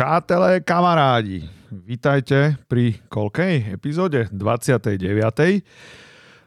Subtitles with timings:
[0.00, 4.32] Přátelé, kamarádi, vítajte pri koľkej epizóde?
[4.32, 4.96] 29.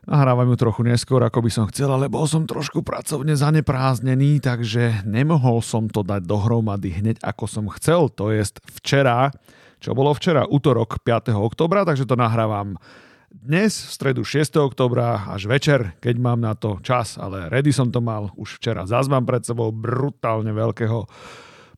[0.10, 5.06] Nahrávam ju trochu neskôr, ako by som chcel, ale bol som trošku pracovne zanepráznený, takže
[5.06, 9.30] nemohol som to dať dohromady hneď ako som chcel, to jest včera,
[9.78, 11.38] čo bolo včera, útorok 5.
[11.38, 12.82] oktobra, takže to nahrávam
[13.30, 14.50] dnes, v stredu 6.
[14.66, 18.90] oktobra, až večer, keď mám na to čas, ale ready som to mal už včera.
[18.90, 21.06] Zás mám pred sebou brutálne veľkého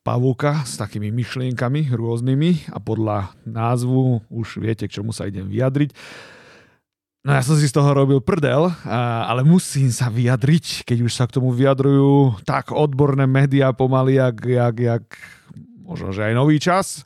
[0.05, 5.97] pavúka s takými myšlienkami rôznymi a podľa názvu už viete, k čomu sa idem vyjadriť.
[7.25, 11.25] No ja som si z toho robil prdel, ale musím sa vyjadriť, keď už sa
[11.25, 15.05] k tomu vyjadrujú tak odborné médiá pomaly, jak, jak, jak
[15.81, 17.01] možno, že aj nový čas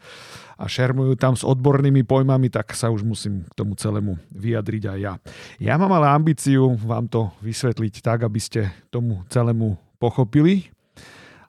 [0.60, 5.00] a šermujú tam s odbornými pojmami, tak sa už musím k tomu celému vyjadriť aj
[5.00, 5.14] ja.
[5.56, 10.68] Ja mám ale ambíciu vám to vysvetliť tak, aby ste tomu celému pochopili.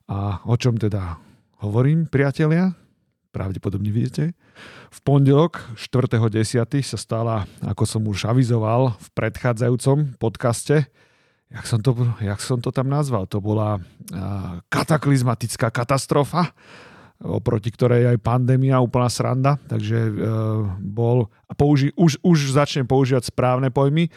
[0.06, 1.19] A o čom teda
[1.61, 2.72] hovorím, priatelia,
[3.30, 4.33] pravdepodobne vidíte.
[4.91, 6.83] V pondelok 4.10.
[6.83, 10.88] sa stala, ako som už avizoval v predchádzajúcom podcaste,
[11.50, 13.78] jak som to, jak som to tam nazval, to bola
[14.72, 16.50] kataklizmatická katastrofa,
[17.20, 20.12] oproti ktorej aj pandémia, úplná sranda, takže e,
[20.81, 24.12] bol, a použi, už, už začnem používať správne pojmy, e,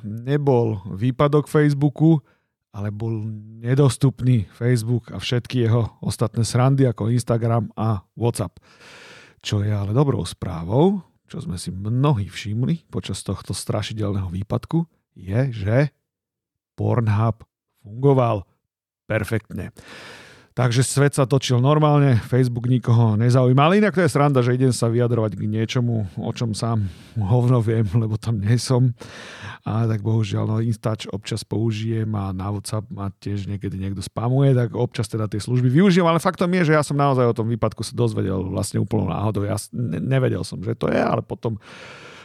[0.00, 2.24] nebol výpadok Facebooku,
[2.74, 3.22] ale bol
[3.62, 8.58] nedostupný Facebook a všetky jeho ostatné srandy ako Instagram a WhatsApp.
[9.38, 10.98] Čo je ale dobrou správou,
[11.30, 15.94] čo sme si mnohí všimli počas tohto strašidelného výpadku, je, že
[16.74, 17.46] Pornhub
[17.86, 18.42] fungoval
[19.06, 19.70] perfektne.
[20.54, 23.58] Takže svet sa točil normálne, Facebook nikoho nezaujíma.
[23.66, 26.86] Ale inak to je sranda, že idem sa vyjadrovať k niečomu, o čom sám
[27.18, 28.94] hovno viem, lebo tam nie som.
[29.66, 34.54] A tak bohužiaľ, no Instač občas použijem a na WhatsApp ma tiež niekedy niekto spamuje,
[34.54, 37.50] tak občas teda tie služby využijem, ale faktom je, že ja som naozaj o tom
[37.50, 39.42] výpadku sa dozvedel vlastne úplnou náhodou.
[39.42, 41.58] Ja nevedel som, že to je, ale potom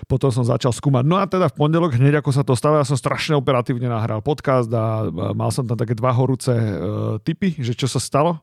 [0.05, 1.03] potom som začal skúmať.
[1.03, 4.23] No a teda v pondelok, hneď ako sa to stalo, ja som strašne operatívne nahral
[4.23, 8.39] podcast a mal som tam také dva horúce uh, typy, že čo sa stalo.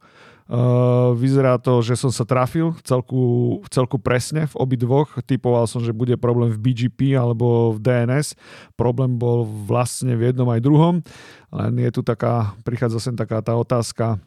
[0.47, 5.19] Uh, vyzerá to, že som sa trafil celku, celku presne v obidvoch.
[5.27, 8.39] Typoval som, že bude problém v BGP alebo v DNS.
[8.79, 11.03] Problém bol vlastne v jednom aj druhom.
[11.51, 14.23] Len je tu taká, prichádza sem taká tá otázka,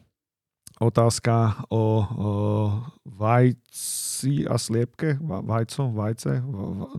[0.80, 1.82] otázka o, o
[3.04, 6.40] vajci a sliepke, vajco, vajce,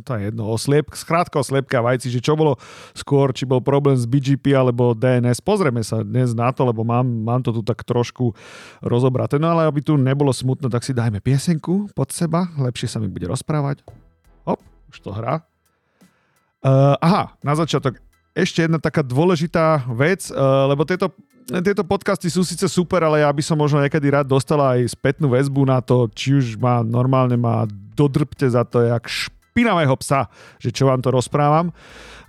[0.06, 2.62] to je jedno, o sliep, skrátka o sliepke a vajci, že čo bolo
[2.94, 5.42] skôr, či bol problém s BGP alebo DNS.
[5.42, 8.38] Pozrieme sa dnes na to, lebo mám, mám to tu tak trošku
[8.86, 9.42] rozobraté.
[9.42, 13.10] No ale aby tu nebolo smutno, tak si dajme piesenku pod seba, lepšie sa mi
[13.10, 13.82] bude rozprávať.
[14.46, 14.62] Hop,
[14.94, 15.42] už to hrá.
[16.62, 17.98] Uh, aha, na začiatok
[18.38, 21.10] ešte jedna taká dôležitá vec, uh, lebo tieto
[21.50, 25.32] tieto podcasty sú síce super, ale ja by som možno niekedy rád dostala aj spätnú
[25.32, 27.66] väzbu na to, či už ma normálne ma
[27.96, 30.32] dodrbte za to, jak špinavého psa,
[30.62, 31.76] že čo vám to rozprávam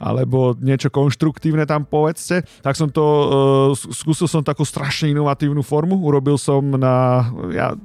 [0.03, 5.95] alebo niečo konštruktívne tam povedzte, tak som to, uh, skúsil som takú strašne inovatívnu formu,
[6.03, 7.23] urobil som na,
[7.55, 7.79] ja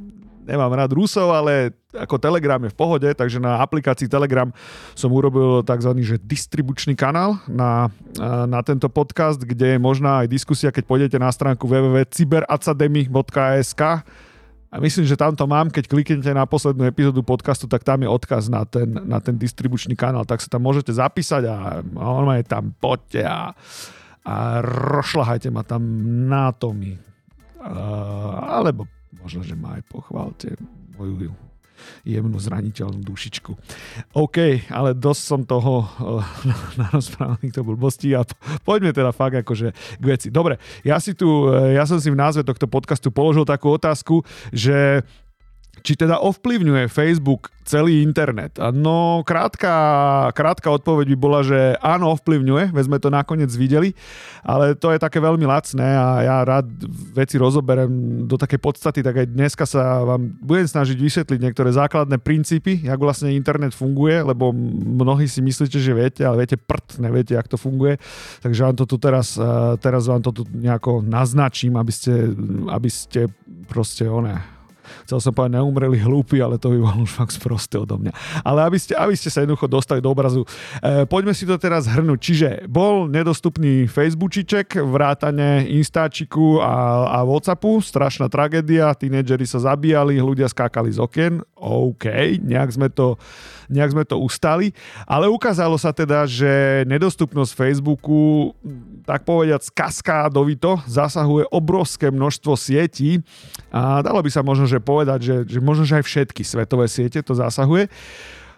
[0.48, 4.48] nemám rád Rusov, ale ako Telegram je v pohode, takže na aplikácii Telegram
[4.96, 5.92] som urobil tzv.
[6.00, 7.92] Že distribučný kanál na,
[8.48, 13.84] na tento podcast, kde je možná aj diskusia, keď pôjdete na stránku www.cyberacademy.sk
[14.68, 18.10] a myslím, že tam to mám, keď kliknete na poslednú epizódu podcastu, tak tam je
[18.12, 22.44] odkaz na ten, na ten distribučný kanál, tak sa tam môžete zapísať a on je
[22.44, 23.56] tam poďte a,
[24.28, 24.36] a
[24.92, 25.82] rošľahajte ma tam
[26.28, 27.00] na atomy.
[27.58, 30.58] Uh, alebo možno, že ma aj pochválte
[30.98, 31.32] moju
[32.04, 33.52] jemnú zraniteľnú dušičku.
[34.18, 36.24] OK, ale dosť som toho uh,
[36.80, 38.26] narozprávaných to blbostí a
[38.66, 40.28] poďme teda fakt akože k veci.
[40.34, 44.26] Dobre, ja si tu, eh, ja som si v názve tohto podcastu položil takú otázku,
[44.50, 45.06] že
[45.88, 48.60] či teda ovplyvňuje Facebook celý internet?
[48.76, 49.72] No, krátka,
[50.36, 53.96] krátka odpoveď by bola, že áno, ovplyvňuje, veď sme to nakoniec videli,
[54.44, 56.68] ale to je také veľmi lacné a ja rád
[57.16, 57.88] veci rozoberem
[58.28, 63.00] do také podstaty, tak aj dneska sa vám budem snažiť vysvetliť niektoré základné princípy, jak
[63.00, 64.52] vlastne internet funguje, lebo
[65.00, 67.96] mnohí si myslíte, že viete, ale viete prd, neviete, jak to funguje.
[68.44, 72.36] Takže vám to tu teraz, eh, teraz vám to tu nejako naznačím, aby ste,
[72.68, 73.32] aby ste
[73.72, 74.57] proste one,
[75.06, 78.12] chcel som povedať neumreli hlúpi, ale to by bolo už fakt sprosté odo mňa.
[78.44, 80.44] Ale aby ste, aby ste sa jednoducho dostali do obrazu.
[80.84, 82.20] E, poďme si to teraz hrnúť.
[82.20, 90.50] Čiže bol nedostupný Facebookiček, vrátane Instačiku a, a Whatsappu, strašná tragédia, tínedžeri sa zabíjali, ľudia
[90.52, 93.18] skákali z okien, OK, nejak sme, to,
[93.66, 94.70] nejak sme to ustali,
[95.10, 98.54] ale ukázalo sa teda, že nedostupnosť Facebooku,
[99.04, 103.26] tak povediať kaskádovito, zasahuje obrovské množstvo sietí.
[103.74, 107.26] A dalo by sa možno že povedať, že, že možno že aj všetky svetové siete
[107.26, 107.90] to zasahuje.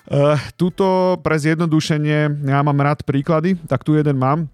[0.10, 4.50] Uh, tuto pre zjednodušenie, ja mám rád príklady, tak tu jeden mám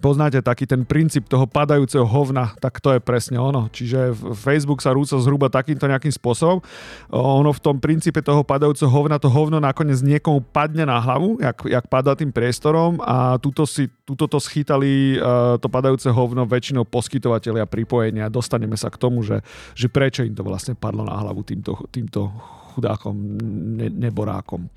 [0.00, 3.68] poznáte taký ten princíp toho padajúceho hovna, tak to je presne ono.
[3.68, 6.64] Čiže Facebook sa rúca zhruba takýmto nejakým spôsobom.
[7.12, 11.60] Ono v tom princípe toho padajúceho hovna, to hovno nakoniec niekomu padne na hlavu, jak,
[11.68, 16.88] jak padá tým priestorom a túto, si, túto to schytali uh, to padajúce hovno väčšinou
[16.88, 18.32] poskytovateľia pripojenia.
[18.32, 19.44] Dostaneme sa k tomu, že,
[19.76, 22.32] že prečo im to vlastne padlo na hlavu týmto, týmto
[22.72, 23.14] chudákom,
[23.76, 24.70] ne, neborákom.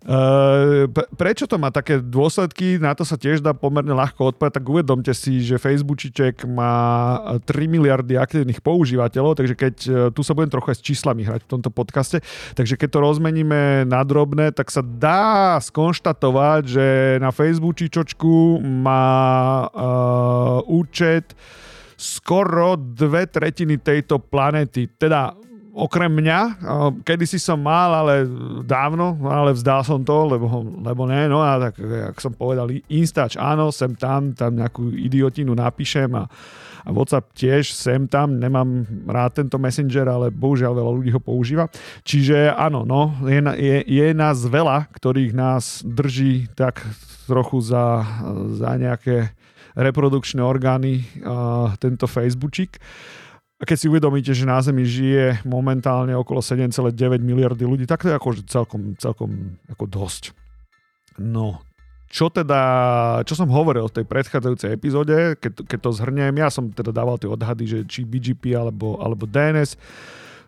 [0.00, 2.80] Uh, prečo to má také dôsledky?
[2.80, 4.56] Na to sa tiež dá pomerne ľahko odpovedať.
[4.56, 6.72] Tak uvedomte si, že Facebookiček má
[7.44, 11.44] 3 miliardy aktívnych používateľov, takže keď, e, tu sa budem trochu aj s číslami hrať
[11.44, 12.24] v tomto podcaste,
[12.56, 16.86] takže keď to rozmeníme na drobné, tak sa dá skonštatovať, že
[17.20, 21.36] na Facebookičočku má uh, účet
[22.00, 24.88] skoro dve tretiny tejto planety.
[24.96, 25.36] Teda
[25.74, 26.40] okrem mňa,
[27.06, 28.26] kedy si som mal, ale
[28.66, 30.46] dávno, ale vzdal som to, lebo,
[30.82, 35.54] lebo ne, no a tak, jak som povedal, Instač áno, sem tam, tam nejakú idiotinu
[35.54, 36.26] napíšem a,
[36.82, 41.70] a WhatsApp tiež sem tam, nemám rád tento messenger, ale bohužiaľ veľa ľudí ho používa.
[42.02, 46.82] Čiže áno, no, je, je, je nás veľa, ktorých nás drží tak
[47.30, 48.02] trochu za,
[48.58, 49.30] za nejaké
[49.78, 52.82] reprodukčné orgány uh, tento Facebookčík.
[53.60, 58.08] A keď si uvedomíte, že na Zemi žije momentálne okolo 7,9 miliardy ľudí, tak to
[58.08, 60.32] je akože celkom, celkom ako dosť.
[61.20, 61.60] No,
[62.10, 62.60] čo teda,
[63.22, 67.20] čo som hovoril v tej predchádzajúcej epizóde, keď, keď to zhrniem, ja som teda dával
[67.20, 69.78] tie odhady, že či BGP alebo, alebo DNS,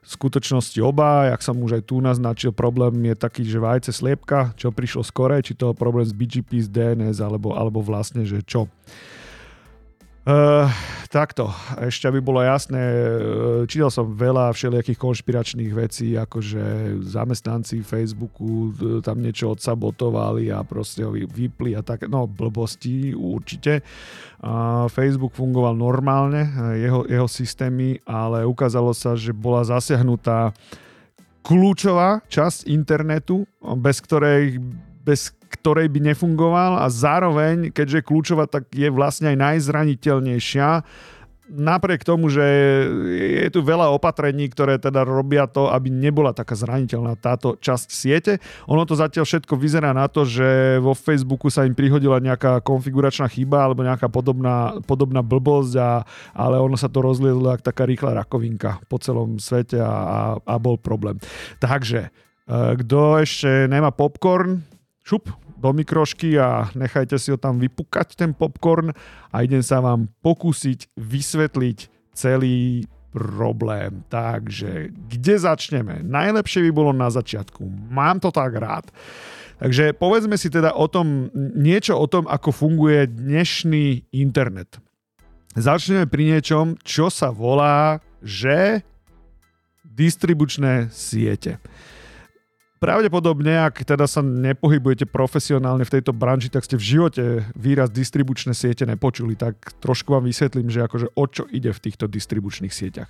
[0.03, 4.50] v skutočnosti oba, jak som už aj tu naznačil, problém je taký, že vajce sliepka,
[4.59, 8.67] čo prišlo skore, či to problém s BGP, s DNS, alebo, alebo vlastne, že čo.
[10.22, 10.70] Uh,
[11.10, 11.50] takto,
[11.82, 16.62] ešte aby bolo jasné, uh, čítal som veľa všelijakých konšpiračných vecí, akože
[17.02, 23.82] zamestnanci Facebooku uh, tam niečo odsabotovali a proste ho vypli a tak, no blbosti určite.
[24.90, 30.50] Facebook fungoval normálne, jeho, jeho systémy, ale ukázalo sa, že bola zasiahnutá
[31.42, 33.46] kľúčová časť internetu,
[33.78, 34.58] bez ktorej
[35.02, 40.69] bez ktorej by nefungoval a zároveň, keďže kľúčová, tak je vlastne aj najzraniteľnejšia
[41.52, 42.43] napriek tomu, že
[43.44, 48.32] je tu veľa opatrení, ktoré teda robia to, aby nebola taká zraniteľná táto časť siete.
[48.70, 53.28] Ono to zatiaľ všetko vyzerá na to, že vo Facebooku sa im prihodila nejaká konfiguračná
[53.28, 55.90] chyba alebo nejaká podobná, podobná blbosť, a,
[56.32, 60.54] ale ono sa to rozliezlo ako taká rýchla rakovinka po celom svete a, a, a
[60.56, 61.20] bol problém.
[61.60, 64.64] Takže, eh, kto ešte nemá popcorn,
[65.02, 68.90] šup do mikrošky a nechajte si ho tam vypukať, ten popcorn
[69.31, 71.78] a idem sa vám pokúsiť vysvetliť
[72.14, 74.02] celý problém.
[74.08, 76.00] Takže kde začneme?
[76.02, 77.62] Najlepšie by bolo na začiatku.
[77.93, 78.88] Mám to tak rád.
[79.62, 84.82] Takže povedzme si teda o tom, niečo o tom, ako funguje dnešný internet.
[85.54, 88.82] Začneme pri niečom, čo sa volá, že
[89.84, 91.60] distribučné siete.
[92.82, 98.59] Pravdepodobne, ak teda sa nepohybujete profesionálne v tejto branži, tak ste v živote výraz distribučné
[98.59, 103.06] siete nepočuli, tak trošku vám vysvetlím, že akože o čo ide v týchto distribučných sieťach.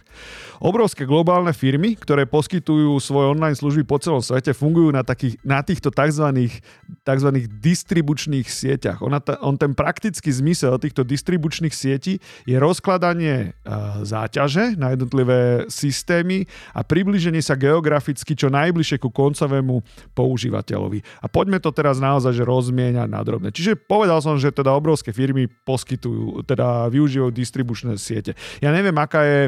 [0.60, 5.64] Obrovské globálne firmy, ktoré poskytujú svoje online služby po celom svete, fungujú na, takých, na
[5.64, 6.52] týchto tzv.
[7.00, 7.28] tzv.
[7.56, 9.00] distribučných sieťach.
[9.00, 16.44] Ona, on ten praktický zmysel týchto distribučných sietí je rozkladanie uh, záťaže na jednotlivé systémy
[16.76, 19.86] a približenie sa geograficky čo najbližšie ku koncovému konečnému
[20.18, 20.98] používateľovi.
[21.22, 23.54] A poďme to teraz naozaj že rozmieňať na drobné.
[23.54, 28.34] Čiže povedal som, že teda obrovské firmy poskytujú, teda využívajú distribučné siete.
[28.58, 29.40] Ja neviem, aká je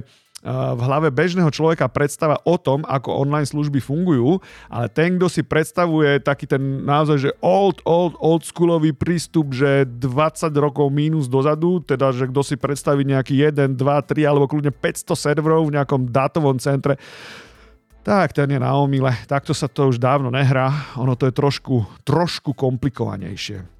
[0.44, 5.40] v hlave bežného človeka predstava o tom, ako online služby fungujú, ale ten, kto si
[5.40, 10.04] predstavuje taký ten naozaj, že old, old, old schoolový prístup, že 20
[10.61, 15.16] rokov mínus dozadu, teda, že kto si predstaví nejaký 1, 2, 3 alebo kľudne 500
[15.16, 17.00] serverov v nejakom dátovom centre,
[18.04, 19.16] tak ten je na omile.
[19.25, 20.94] Takto sa to už dávno nehrá.
[21.00, 23.73] Ono to je trošku, trošku komplikovanejšie.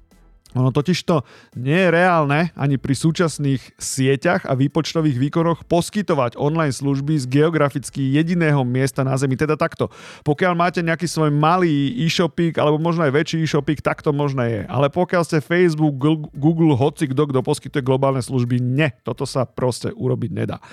[0.55, 1.27] Ono totiž to
[1.59, 8.15] nie je reálne ani pri súčasných sieťach a výpočtových výkonoch poskytovať online služby z geograficky
[8.15, 9.35] jediného miesta na Zemi.
[9.35, 9.91] Teda takto.
[10.23, 14.61] Pokiaľ máte nejaký svoj malý e-shopík alebo možno aj väčší e-shopík, tak to možné je.
[14.71, 15.99] Ale pokiaľ ste Facebook,
[16.31, 18.95] Google, hoci kto, kto poskytuje globálne služby, ne.
[19.03, 20.63] Toto sa proste urobiť nedá.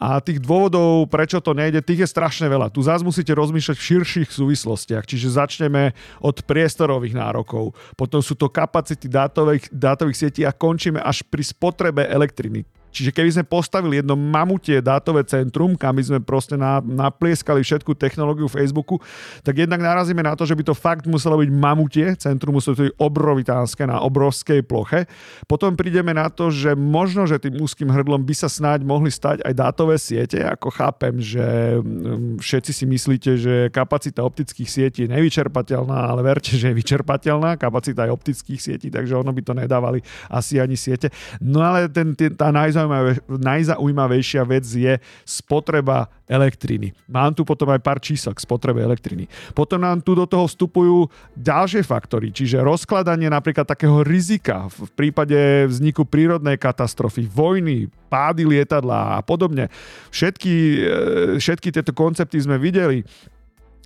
[0.00, 2.72] A tých dôvodov, prečo to nejde, tých je strašne veľa.
[2.72, 5.92] Tu zás musíte rozmýšľať v širších súvislostiach, čiže začneme
[6.24, 12.06] od priestorových nárokov, potom sú to kapacity dátových, dátových sietí a končíme až pri spotrebe
[12.08, 12.64] elektriny.
[12.90, 17.94] Čiže keby sme postavili jedno mamutie dátové centrum, kam by sme proste na, naplieskali všetku
[17.94, 18.98] technológiu Facebooku,
[19.46, 22.98] tak jednak narazíme na to, že by to fakt muselo byť mamutie centrum, muselo byť
[22.98, 25.06] obrovitánske na obrovskej ploche.
[25.46, 29.46] Potom prídeme na to, že možno, že tým úzkým hrdlom by sa snáď mohli stať
[29.46, 35.12] aj dátové siete, ako chápem, že mm, všetci si myslíte, že kapacita optických sietí je
[35.14, 40.02] nevyčerpateľná, ale verte, že je vyčerpateľná kapacita aj optických sietí, takže ono by to nedávali
[40.26, 41.12] asi ani siete.
[41.38, 42.79] No ale ten, tá najzaujímavejšia
[43.26, 44.96] najzaujímavejšia vec je
[45.26, 46.94] spotreba elektriny.
[47.10, 49.26] Mám tu potom aj pár čísel k spotrebe elektriny.
[49.50, 55.66] Potom nám tu do toho vstupujú ďalšie faktory, čiže rozkladanie napríklad takého rizika v prípade
[55.66, 59.66] vzniku prírodnej katastrofy, vojny, pády lietadla a podobne.
[60.14, 60.78] Všetky, e,
[61.42, 63.02] všetky tieto koncepty sme videli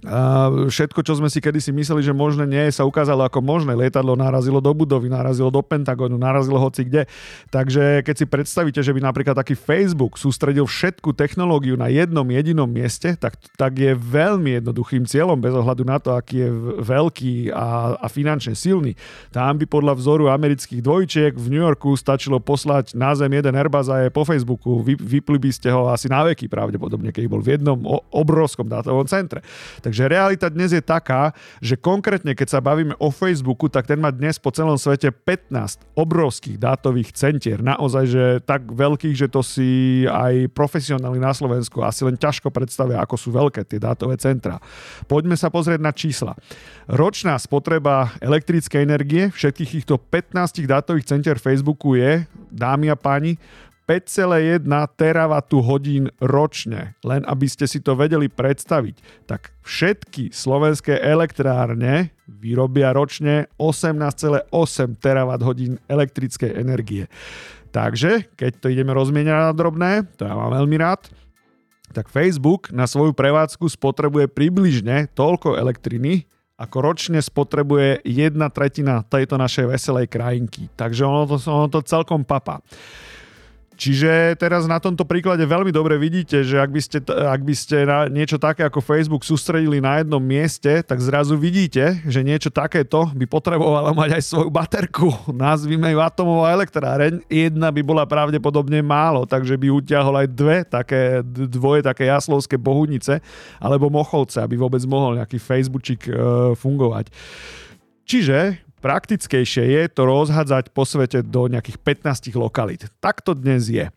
[0.05, 3.73] a všetko, čo sme si kedysi mysleli, že možné nie, sa ukázalo ako možné.
[3.73, 7.09] Lietadlo narazilo do budovy, narazilo do Pentagonu, narazilo hoci kde.
[7.49, 12.69] Takže keď si predstavíte, že by napríklad taký Facebook sústredil všetku technológiu na jednom jedinom
[12.69, 16.51] mieste, tak, tak je veľmi jednoduchým cieľom, bez ohľadu na to, aký je
[16.85, 18.93] veľký a, a finančne silný.
[19.33, 23.89] Tam by podľa vzoru amerických dvojčiek v New Yorku stačilo poslať na zem jeden Airbus
[23.89, 24.85] a je po Facebooku.
[24.85, 27.81] Vy, vypli by ste ho asi na veky pravdepodobne, keď bol v jednom
[28.13, 29.41] obrovskom dátovom centre.
[29.81, 31.31] Tak Takže realita dnes je taká,
[31.63, 35.87] že konkrétne keď sa bavíme o Facebooku, tak ten má dnes po celom svete 15
[35.95, 37.63] obrovských dátových centier.
[37.63, 42.99] Naozaj, že tak veľkých, že to si aj profesionáli na Slovensku asi len ťažko predstavia,
[43.07, 44.59] ako sú veľké tie dátové centra.
[45.07, 46.35] Poďme sa pozrieť na čísla.
[46.91, 53.39] Ročná spotreba elektrickej energie všetkých týchto 15 dátových centier Facebooku je, dámy a páni,
[53.85, 54.65] 5,1
[54.97, 56.97] teravatu hodín ročne.
[57.05, 64.49] Len aby ste si to vedeli predstaviť, tak všetky slovenské elektrárne vyrobia ročne 18,8
[64.97, 67.05] terawatt hodín elektrickej energie.
[67.75, 71.11] Takže, keď to ideme rozmieňať na drobné, to ja mám veľmi rád,
[71.91, 79.35] tak Facebook na svoju prevádzku spotrebuje približne toľko elektriny, ako ročne spotrebuje jedna tretina tejto
[79.35, 80.71] našej veselej krajinky.
[80.79, 82.63] Takže ono to, ono to celkom papa.
[83.75, 87.77] Čiže teraz na tomto príklade veľmi dobre vidíte, že ak by ste, ak by ste
[87.83, 93.11] na niečo také ako Facebook sústredili na jednom mieste, tak zrazu vidíte, že niečo takéto
[93.11, 95.11] by potrebovalo mať aj svoju baterku.
[95.35, 97.27] Nazvime ju atomová elektráreň.
[97.27, 103.19] Jedna by bola pravdepodobne málo, takže by utiahol aj dve také, dvoje také jaslovské bohunice
[103.59, 106.13] alebo mochovce, aby vôbec mohol nejaký Facebookčik e,
[106.55, 107.11] fungovať.
[108.07, 112.85] Čiže Praktickejšie je to rozhádzať po svete do nejakých 15 lokalít.
[113.01, 113.89] Tak to dnes je.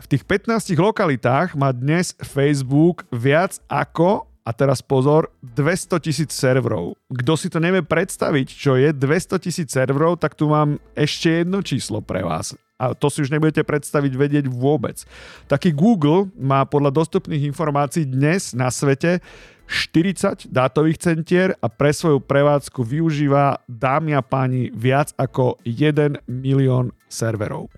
[0.00, 6.96] V tých 15 lokalitách má dnes Facebook viac ako a teraz pozor, 200 tisíc serverov.
[7.12, 11.60] Kto si to nevie predstaviť, čo je 200 tisíc serverov, tak tu mám ešte jedno
[11.60, 12.56] číslo pre vás.
[12.80, 15.04] A to si už nebudete predstaviť vedieť vôbec.
[15.52, 19.20] Taký Google má podľa dostupných informácií dnes na svete
[19.66, 26.92] 40 dátových centier a pre svoju prevádzku využíva, dámy a páni, viac ako 1 milión
[27.08, 27.72] serverov.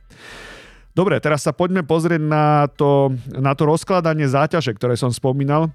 [0.97, 5.69] Dobre, teraz sa poďme pozrieť na to, na to rozkladanie záťaže, ktoré som spomínal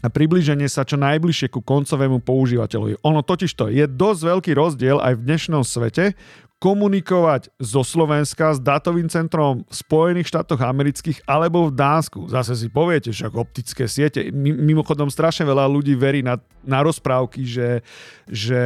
[0.00, 3.00] a približenie sa čo najbližšie ku koncovému používateľovi.
[3.04, 6.12] Ono totiž to je dosť veľký rozdiel aj v dnešnom svete,
[6.60, 12.28] komunikovať zo Slovenska s datovým centrom v Spojených štátoch amerických alebo v Dánsku.
[12.28, 14.28] Zase si poviete, že optické siete.
[14.36, 17.80] Mimochodom strašne veľa ľudí verí na, na rozprávky, že,
[18.28, 18.60] že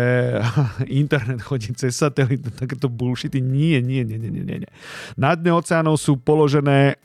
[0.91, 3.39] internet chodí cez satelit, takéto bullshity.
[3.39, 4.71] Nie, nie, nie, nie, nie, nie.
[5.15, 6.99] Na dne oceánov sú položené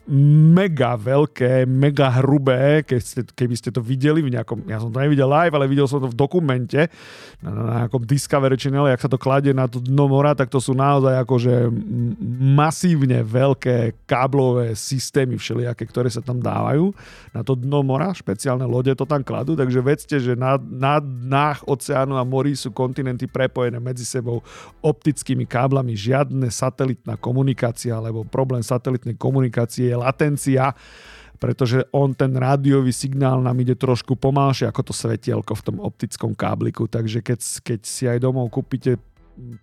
[0.50, 4.98] mega veľké, mega hrubé, keď ste, keby ste to videli v nejakom, ja som to
[4.98, 6.90] nevidel live, ale videl som to v dokumente,
[7.38, 10.58] na, na nejakom Discovery Channel, jak sa to kladie na to dno mora, tak to
[10.58, 11.68] sú naozaj akože
[12.40, 16.96] masívne veľké káblové systémy všelijaké, ktoré sa tam dávajú
[17.36, 21.68] na to dno mora, špeciálne lode to tam kladú, takže vedzte, že na, na dnách
[21.68, 24.40] oceánu a morí sú kontinenty prepojené medzi sebou
[24.80, 30.72] optickými káblami, žiadne satelitná komunikácia, alebo problém satelitnej komunikácie je latencia,
[31.40, 36.36] pretože on ten rádiový signál nám ide trošku pomalšie ako to svetielko v tom optickom
[36.36, 39.00] kábliku, takže keď, keď si aj domov kúpite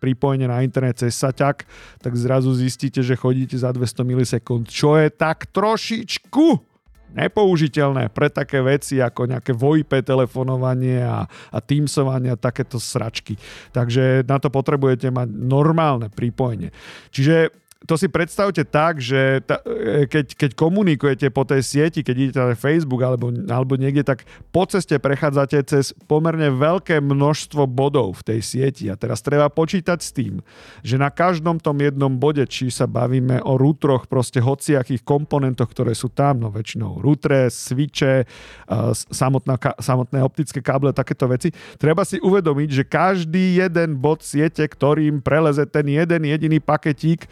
[0.01, 1.67] pripojenie na internet cez saťak,
[2.01, 8.59] tak zrazu zistíte, že chodíte za 200 milisekúnd, čo je tak trošičku nepoužiteľné pre také
[8.59, 13.39] veci ako nejaké VoIP telefonovanie a, a Teamsovanie a takéto sračky.
[13.71, 16.75] Takže na to potrebujete mať normálne pripojenie.
[17.15, 22.15] Čiže to si predstavte tak, že ta, e, keď, keď komunikujete po tej sieti, keď
[22.17, 28.25] idete na Facebook alebo, alebo niekde, tak po ceste prechádzate cez pomerne veľké množstvo bodov
[28.25, 28.89] v tej sieti.
[28.89, 30.41] A teraz treba počítať s tým,
[30.81, 35.93] že na každom tom jednom bode, či sa bavíme o rútroch, proste hociakých komponentoch, ktoré
[35.93, 38.25] sú tam, no väčšinou rútre, switche,
[39.13, 45.21] samotná, samotné optické káble, takéto veci, treba si uvedomiť, že každý jeden bod siete, ktorým
[45.21, 47.29] preleze ten jeden jediný paketík,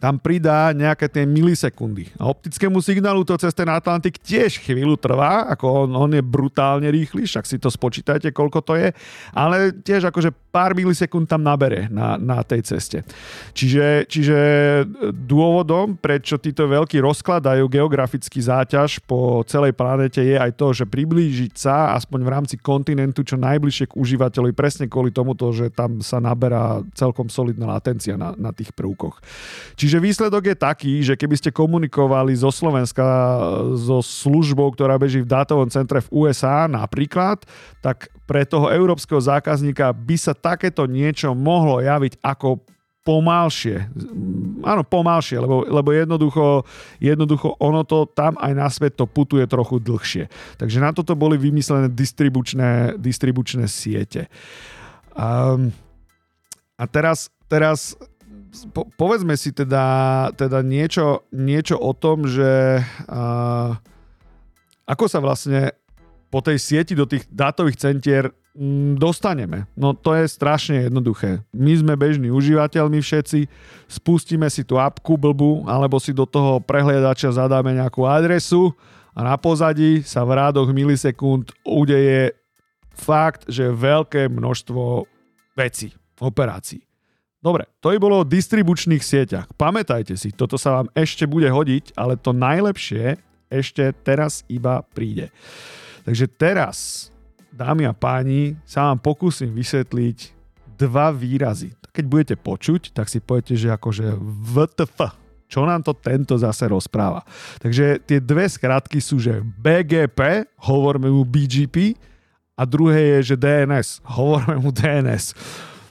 [0.00, 2.08] tam pridá nejaké tie milisekundy.
[2.16, 6.88] A optickému signálu to cez ten Atlantik tiež chvíľu trvá, ako on, on je brutálne
[6.88, 8.88] rýchly, však si to spočítajte, koľko to je,
[9.36, 13.04] ale tiež akože pár milisekúnd tam nabere na, na tej ceste.
[13.52, 14.38] Čiže, čiže
[15.12, 21.52] dôvodom, prečo títo veľkí rozkladajú geografický záťaž po celej planete je aj to, že priblížiť
[21.60, 26.24] sa aspoň v rámci kontinentu čo najbližšie k užívateľovi presne kvôli tomuto, že tam sa
[26.24, 29.20] naberá celkom solidná latencia na, na tých prvkoch.
[29.76, 33.02] Čiže Čiže výsledok je taký, že keby ste komunikovali zo Slovenska
[33.74, 37.42] so službou, ktorá beží v dátovom centre v USA napríklad,
[37.82, 42.62] tak pre toho európskeho zákazníka by sa takéto niečo mohlo javiť ako
[43.02, 43.90] pomalšie.
[44.62, 46.62] Áno, pomalšie, lebo, lebo jednoducho,
[47.02, 50.30] jednoducho ono to tam aj na svet to putuje trochu dlhšie.
[50.54, 54.30] Takže na toto boli vymyslené distribučné, distribučné siete.
[55.18, 55.74] Um,
[56.78, 57.98] a teraz, teraz
[58.74, 63.78] po, povedzme si teda, teda niečo, niečo o tom, že uh,
[64.90, 65.70] ako sa vlastne
[66.30, 69.66] po tej sieti do tých dátových centier mm, dostaneme.
[69.74, 71.42] No to je strašne jednoduché.
[71.54, 73.46] My sme bežní užívateľmi všetci,
[73.86, 78.74] spustíme si tú apku blbu, alebo si do toho prehliadača zadáme nejakú adresu
[79.14, 82.34] a na pozadí sa v rádoch milisekúnd udeje
[82.94, 85.06] fakt, že veľké množstvo
[85.58, 85.90] vecí,
[86.22, 86.89] operácií.
[87.40, 89.48] Dobre, to by bolo o distribučných sieťach.
[89.56, 93.16] Pamätajte si, toto sa vám ešte bude hodiť, ale to najlepšie
[93.48, 95.32] ešte teraz iba príde.
[96.04, 97.08] Takže teraz,
[97.48, 100.36] dámy a páni, sa vám pokúsim vysvetliť
[100.76, 101.72] dva výrazy.
[101.90, 104.20] Keď budete počuť, tak si poviete, že akože
[104.54, 105.16] VTF,
[105.48, 107.24] čo nám to tento zase rozpráva.
[107.58, 111.96] Takže tie dve skratky sú, že BGP, hovoríme mu BGP,
[112.60, 115.32] a druhé je, že DNS, hovoríme mu DNS.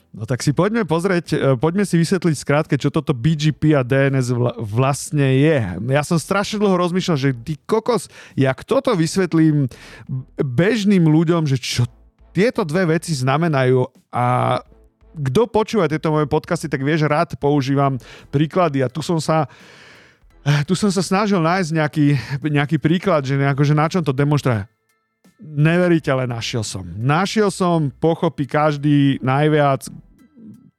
[0.09, 4.33] No tak si poďme pozrieť, e, poďme si vysvetliť skrátke, čo toto BGP a DNS
[4.33, 5.59] vla, vlastne je.
[5.93, 9.69] Ja som strašne dlho rozmýšľal, že ty kokos, jak toto vysvetlím
[10.41, 11.85] bežným ľuďom, že čo
[12.33, 14.57] tieto dve veci znamenajú a
[15.13, 18.01] kto počúva tieto moje podcasty, tak vie, že rád používam
[18.33, 19.45] príklady a tu som sa
[20.65, 22.07] tu som sa snažil nájsť nejaký,
[22.47, 24.65] nejaký príklad, že, nejako, že na čom to demonstruje
[25.39, 26.83] neveríte, ale našiel som.
[26.95, 29.87] Našiel som, pochopí každý najviac,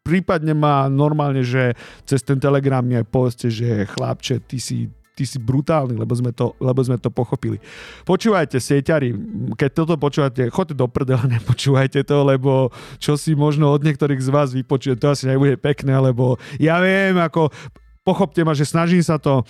[0.05, 4.79] prípadne ma normálne, že cez ten telegram mi aj povedzte, že chlapče, ty si
[5.21, 7.61] ty si brutálny, lebo sme to, lebo sme to pochopili.
[8.09, 9.13] Počúvajte, sieťari,
[9.53, 14.33] keď toto počúvate, choďte do prdela, nepočúvajte to, lebo čo si možno od niektorých z
[14.33, 17.53] vás vypočuje, to asi nebude pekné, lebo ja viem, ako
[18.01, 19.45] pochopte ma, že snažím sa to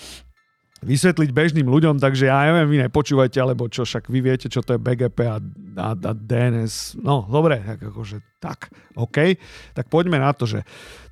[0.81, 4.77] vysvetliť bežným ľuďom, takže ja neviem, vy nepočúvajte, alebo čo, však vy viete, čo to
[4.77, 5.37] je BGP a,
[5.77, 7.01] a, a DNS.
[7.05, 9.37] No, dobre, tak akože tak, OK.
[9.77, 10.65] Tak poďme na to, že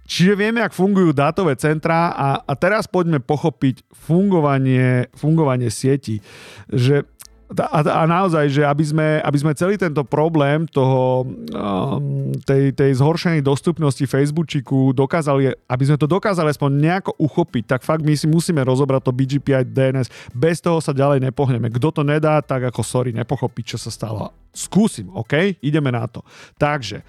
[0.08, 6.24] Čiže vieme, ak fungujú dátové centrá a, a teraz poďme pochopiť fungovanie, fungovanie sieti.
[6.72, 7.04] Že
[7.48, 13.00] a, a naozaj, že aby sme, aby sme celý tento problém toho, um, tej, tej
[13.00, 18.28] zhoršenej dostupnosti Facebooku dokázali, aby sme to dokázali aspoň nejako uchopiť, tak fakt my si
[18.28, 20.08] musíme rozobrať to BGP aj DNS.
[20.36, 21.72] Bez toho sa ďalej nepohneme.
[21.72, 24.28] Kto to nedá, tak ako sorry, nepochopí, čo sa stalo.
[24.52, 25.56] Skúsim, OK?
[25.64, 26.20] Ideme na to.
[26.60, 27.00] Takže,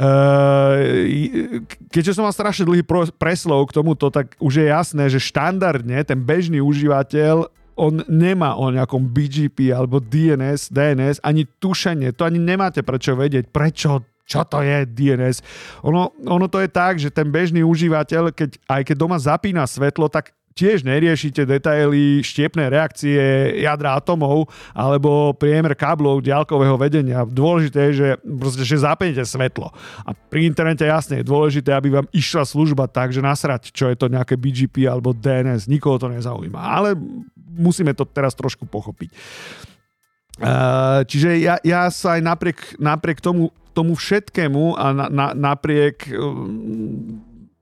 [0.00, 1.04] Uh,
[1.92, 2.80] keďže som mal strašne dlhý
[3.20, 8.68] preslov k tomuto, tak už je jasné, že štandardne ten bežný užívateľ on nemá o
[8.68, 12.12] nejakom BGP alebo DNS, DNS ani tušenie.
[12.20, 15.42] To ani nemáte prečo vedieť, prečo čo to je DNS.
[15.82, 20.06] Ono, ono to je tak, že ten bežný užívateľ, keď, aj keď doma zapína svetlo,
[20.06, 23.18] tak tiež neriešite detaily štiepnej reakcie
[23.62, 27.22] jadra atomov alebo priemer káblov ďalkového vedenia.
[27.24, 29.70] Dôležité je, že, proste, že zapnete svetlo.
[30.04, 33.96] A pri internete jasne je dôležité, aby vám išla služba tak, že nasrať, čo je
[33.96, 35.70] to nejaké BGP alebo DNS.
[35.70, 36.60] Nikoho to nezaujíma.
[36.60, 36.98] Ale
[37.50, 39.10] musíme to teraz trošku pochopiť.
[41.04, 46.10] Čiže ja, ja sa aj napriek, napriek tomu tomu všetkému a na, na, napriek,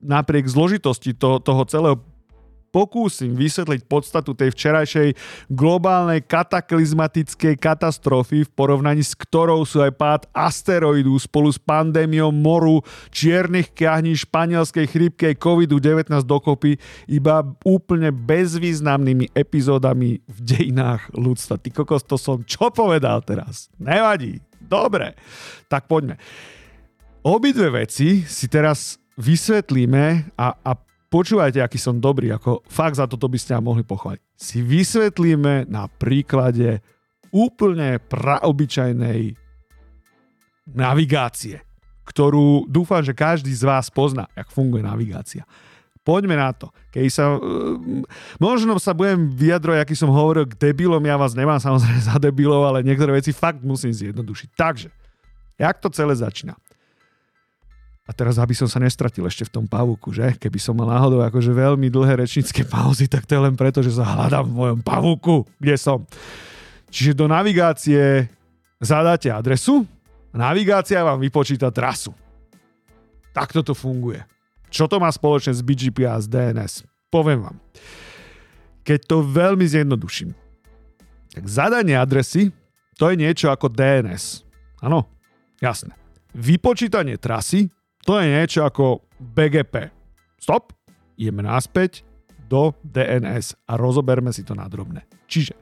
[0.00, 1.96] napriek zložitosti to, toho celého
[2.68, 5.08] pokúsim vysvetliť podstatu tej včerajšej
[5.52, 12.84] globálnej kataklizmatickej katastrofy, v porovnaní s ktorou sú aj pád asteroidu spolu s pandémiou moru,
[13.12, 21.60] čiernych kiahní, španielskej chrípky COVID-19 dokopy iba úplne bezvýznamnými epizódami v dejinách ľudstva.
[21.60, 23.72] Ty kokos, to som čo povedal teraz?
[23.76, 24.40] Nevadí.
[24.60, 25.16] Dobre.
[25.66, 26.20] Tak poďme.
[27.24, 30.72] Obidve veci si teraz vysvetlíme a, a
[31.08, 34.22] počúvajte, aký som dobrý, ako fakt za toto by ste mohli pochváliť.
[34.36, 36.80] Si vysvetlíme na príklade
[37.32, 39.36] úplne praobyčajnej
[40.68, 41.64] navigácie,
[42.08, 45.44] ktorú dúfam, že každý z vás pozná, jak funguje navigácia.
[46.04, 46.72] Poďme na to.
[46.88, 47.76] Keď sa, uh,
[48.40, 52.64] možno sa budem vyjadrovať, aký som hovoril k debilom, ja vás nemám samozrejme za debilov,
[52.64, 54.48] ale niektoré veci fakt musím zjednodušiť.
[54.56, 54.88] Takže,
[55.60, 56.56] jak to celé začína?
[58.08, 60.32] A teraz, aby som sa nestratil ešte v tom pavúku, že?
[60.40, 63.92] Keby som mal náhodou akože veľmi dlhé rečnícke pauzy, tak to je len preto, že
[63.92, 66.08] sa hľadám v mojom pavúku, kde som.
[66.88, 68.32] Čiže do navigácie
[68.80, 69.84] zadáte adresu
[70.32, 72.16] a navigácia vám vypočíta trasu.
[73.36, 74.24] Takto to funguje.
[74.72, 76.88] Čo to má spoločné s BGP a s DNS?
[77.12, 77.56] Poviem vám.
[78.88, 80.32] Keď to veľmi zjednoduším,
[81.36, 82.48] tak zadanie adresy
[82.96, 84.42] to je niečo ako DNS.
[84.80, 85.06] Áno,
[85.60, 85.92] jasné.
[86.32, 87.68] Vypočítanie trasy
[88.08, 89.92] to je niečo ako BGP.
[90.40, 90.72] Stop,
[91.20, 92.08] ideme naspäť
[92.48, 95.04] do DNS a rozoberme si to na drobné.
[95.28, 95.52] Čiže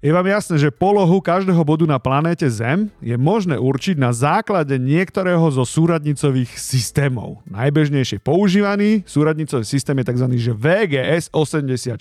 [0.00, 4.80] je vám jasné, že polohu každého bodu na planéte Zem je možné určiť na základe
[4.80, 7.44] niektorého zo súradnicových systémov.
[7.52, 10.26] Najbežnejšie používaný súradnicový systém je tzv.
[10.56, 12.00] VGS 84.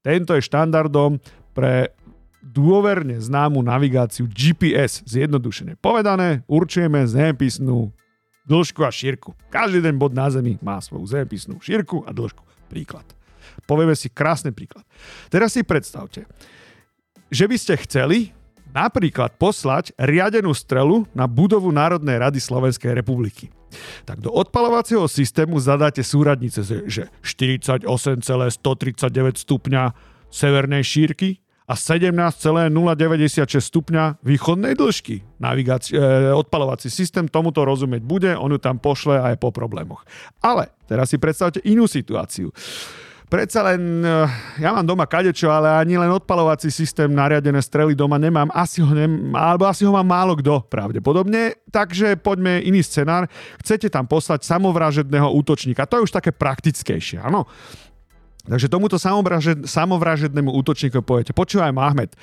[0.00, 1.18] Tento je štandardom
[1.50, 1.92] pre
[2.40, 7.92] dôverne známu navigáciu GPS, zjednodušene povedané, určujeme zemepisnú
[8.48, 9.36] dĺžku a šírku.
[9.52, 12.42] Každý ten bod na Zemi má svoju zemepisnú šírku a dĺžku.
[12.66, 13.04] Príklad.
[13.68, 14.82] Povieme si krásny príklad.
[15.28, 16.26] Teraz si predstavte,
[17.30, 18.34] že by ste chceli
[18.70, 23.50] napríklad poslať riadenú strelu na budovu Národnej rady Slovenskej republiky.
[24.02, 27.86] Tak do odpalovacieho systému zadáte súradnice, že 48,139
[29.46, 29.82] stupňa
[30.30, 35.22] severnej šírky, a 17,096 stupňa východnej dĺžky.
[35.38, 40.02] Navigáci- e, odpalovací systém tomuto rozumieť bude, on ju tam pošle aj po problémoch.
[40.42, 42.50] Ale teraz si predstavte inú situáciu.
[43.30, 44.26] Predsa len, e,
[44.58, 48.50] ja mám doma kadečo, ale ani len odpalovací systém nariadené strely doma nemám.
[48.50, 51.54] Asi ho nem, alebo asi ho má málo kto pravdepodobne.
[51.70, 53.30] Takže poďme iný scenár.
[53.62, 55.86] Chcete tam poslať samovražedného útočníka.
[55.86, 57.46] To je už také praktickejšie, áno.
[58.50, 58.98] Takže tomuto
[59.62, 62.18] samovražednému útočníku poviete, počúvaj Mahmed,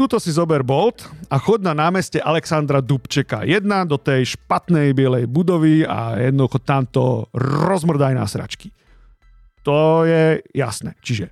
[0.00, 5.28] Tuto si zober Bolt a chod na námeste Alexandra Dubčeka 1 do tej špatnej bielej
[5.28, 8.72] budovy a jednoducho tamto rozmrdaj na sračky.
[9.60, 10.96] To je jasné.
[11.04, 11.28] Čiže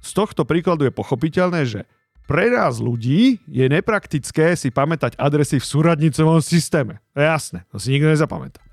[0.00, 1.84] z tohto príkladu je pochopiteľné, že
[2.24, 7.04] pre nás ľudí je nepraktické si pamätať adresy v súradnicovom systéme.
[7.12, 8.64] To je jasné, to si nikto nezapamätá.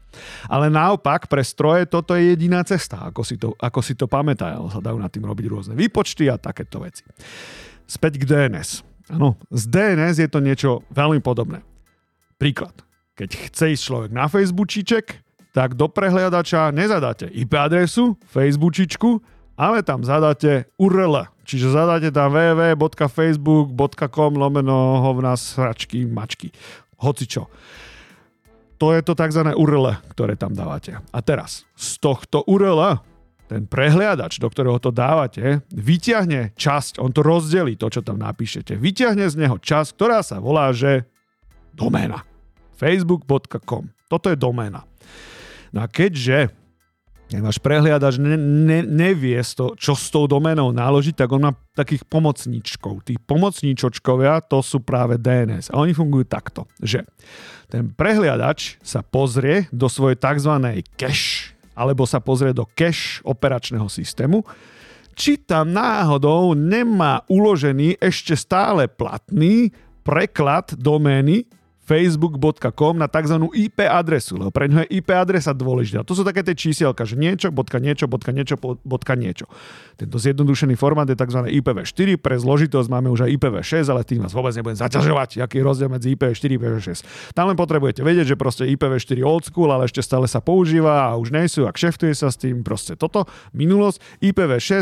[0.49, 4.55] Ale naopak pre stroje toto je jediná cesta, ako si to, ako si to pamätá.
[4.69, 7.03] Sa dajú na tým robiť rôzne výpočty a takéto veci.
[7.85, 8.81] Späť k DNS.
[9.13, 11.61] Áno, z DNS je to niečo veľmi podobné.
[12.41, 12.73] Príklad.
[13.15, 15.05] Keď chce ísť človek na Facebookiček,
[15.55, 19.23] tak do prehliadača nezadáte IP adresu, Facebookičku,
[19.55, 26.51] ale tam zadáte URL, čiže zadáte tam www.facebook.com lomeno hovna sračky mačky.
[26.99, 27.47] Hoci čo
[28.75, 29.41] to je to tzv.
[29.55, 30.99] URL, ktoré tam dávate.
[31.11, 32.99] A teraz z tohto URL
[33.45, 38.73] ten prehliadač, do ktorého to dávate, vyťahne časť, on to rozdelí, to, čo tam napíšete,
[38.73, 41.05] vyťahne z neho časť, ktorá sa volá, že
[41.77, 42.25] doména.
[42.75, 43.93] facebook.com.
[44.09, 44.83] Toto je doména.
[45.69, 46.49] No a keďže
[47.33, 52.05] váš prehliadač ne, ne, nevie, to, čo s tou doménou náložiť, tak on má takých
[52.05, 53.01] pomocníčkov.
[53.01, 55.73] Tí pomocníčočkovia to sú práve DNS.
[55.73, 57.01] A oni fungujú takto, že
[57.65, 60.53] ten prehliadač sa pozrie do svojej tzv.
[60.93, 64.45] cache, alebo sa pozrie do cache operačného systému,
[65.15, 69.73] či tam náhodou nemá uložený ešte stále platný
[70.05, 71.47] preklad domény
[71.85, 73.37] facebook.com na tzv.
[73.53, 76.01] IP adresu, lebo pre ňo je IP adresa dôležitá.
[76.01, 79.45] To sú také tie čísielka, že niečo, bodka niečo, bodka niečo, bodka niečo.
[79.95, 81.45] Tento zjednodušený formát je tzv.
[81.61, 85.63] IPv4, pre zložitosť máme už aj IPv6, ale tým vás vôbec nebudem zaťažovať, aký je
[85.63, 86.89] rozdiel medzi IPv4 a IPv6.
[87.37, 91.15] Tam len potrebujete vedieť, že proste IPv4 old school, ale ešte stále sa používa a
[91.15, 94.73] už nie sú a kšeftuje sa s tým, proste toto, minulosť, IPv6,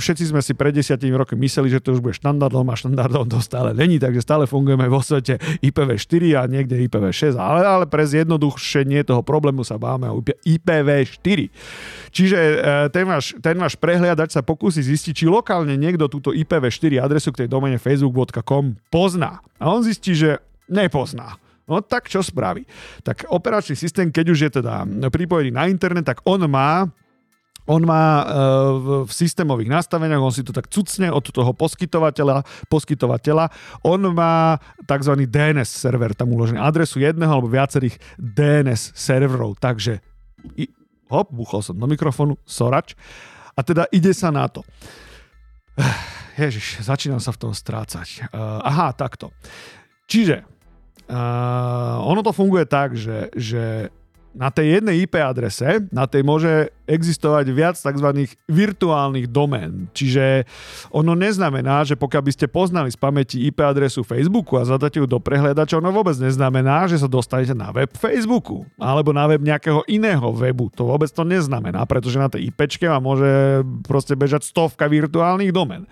[0.00, 3.38] všetci sme si pred desiatimi rokmi mysleli, že to už bude štandardom a štandardom to
[3.44, 9.02] stále není, takže stále fungujeme vo svete IPv4 a niekde IPv6, ale, ale pre zjednodušenie
[9.02, 11.38] toho problému sa báme o IPv4.
[12.14, 12.56] Čiže e,
[12.94, 17.44] ten váš, ten váš prehliadač sa pokusí zistiť, či lokálne niekto túto IPv4 adresu k
[17.44, 19.42] tej domene facebook.com pozná.
[19.58, 20.38] A on zistí, že
[20.70, 21.36] nepozná.
[21.68, 22.64] No tak čo spraví?
[23.04, 26.88] Tak operačný systém, keď už je teda pripojený na internet, tak on má
[27.68, 28.24] on má e,
[29.04, 33.52] v systémových nastaveniach, on si to tak cucne od toho poskytovateľa, poskytovateľa,
[33.84, 34.56] on má
[34.88, 35.28] tzv.
[35.28, 40.00] DNS server tam uložený, adresu jedného alebo viacerých DNS serverov, takže
[41.12, 42.96] hop, buchol som do mikrofónu, sorač,
[43.52, 44.64] a teda ide sa na to.
[46.40, 48.30] Ježiš, začínam sa v tom strácať.
[48.30, 49.34] Uh, aha, takto.
[50.06, 50.46] Čiže
[51.10, 53.90] uh, ono to funguje tak, že, že
[54.38, 58.08] na tej jednej IP adrese, na tej môže existovať viac tzv.
[58.46, 59.90] virtuálnych domén.
[59.90, 60.46] Čiže
[60.94, 65.10] ono neznamená, že pokiaľ by ste poznali z pamäti IP adresu Facebooku a zadáte ju
[65.10, 69.82] do prehľadača, ono vôbec neznamená, že sa dostanete na web Facebooku alebo na web nejakého
[69.90, 70.70] iného webu.
[70.78, 75.84] To vôbec to neznamená, pretože na tej IPčke vám môže proste bežať stovka virtuálnych domén.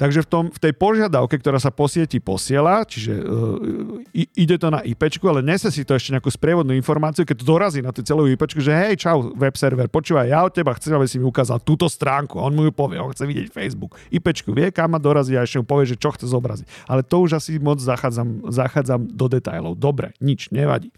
[0.00, 4.72] Takže v, tom, v tej požiadavke, ktorá sa po sieti posiela, čiže uh, ide to
[4.72, 8.00] na IP, ale nese si to ešte nejakú sprievodnú informáciu, keď to dorazí na tú
[8.02, 11.28] celú IP, že hej, čau, web server, počúvaj, ja od teba chcem, aby si mi
[11.28, 12.40] ukázal túto stránku.
[12.40, 13.94] On mu ju povie, on chce vidieť Facebook.
[14.10, 16.66] IP vie, kam ma dorazí a ešte mu povie, že čo chce zobraziť.
[16.88, 19.78] Ale to už asi moc zachádzam, zachádzam do detajlov.
[19.78, 20.90] Dobre, nič, nevadí.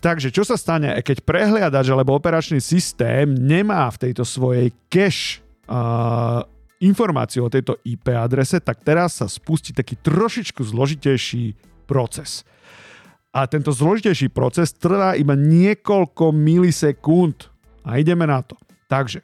[0.00, 6.46] Takže čo sa stane, keď prehliadač alebo operačný systém nemá v tejto svojej cache uh,
[6.80, 12.42] informáciu o tejto IP adrese, tak teraz sa spustí taký trošičku zložitejší proces.
[13.30, 17.46] A tento zložitejší proces trvá iba niekoľko milisekúnd.
[17.86, 18.58] A ideme na to.
[18.90, 19.22] Takže,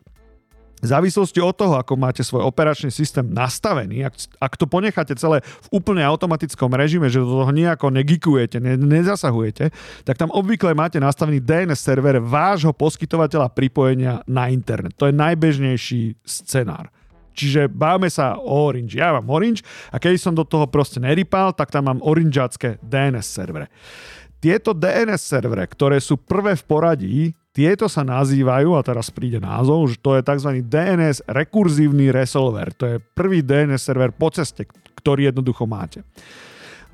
[0.77, 5.41] v závislosti od toho, ako máte svoj operačný systém nastavený, ak, ak to ponecháte celé
[5.41, 9.73] v úplne automatickom režime, že do toho nejako negikujete, ne, nezasahujete,
[10.05, 14.93] tak tam obvykle máte nastavený DNS server vášho poskytovateľa pripojenia na internet.
[15.01, 16.93] To je najbežnejší scenár.
[17.37, 18.97] Čiže báme sa o Orange.
[18.97, 19.61] Ja mám Orange
[19.93, 23.69] a keď som do toho proste nerypal, tak tam mám orangeácké DNS servere.
[24.41, 27.19] Tieto DNS servere, ktoré sú prvé v poradí,
[27.57, 30.61] tieto sa nazývajú, a teraz príde názov, že to je tzv.
[30.61, 32.69] DNS rekurzívny resolver.
[32.77, 34.69] To je prvý DNS server po ceste,
[35.01, 36.05] ktorý jednoducho máte.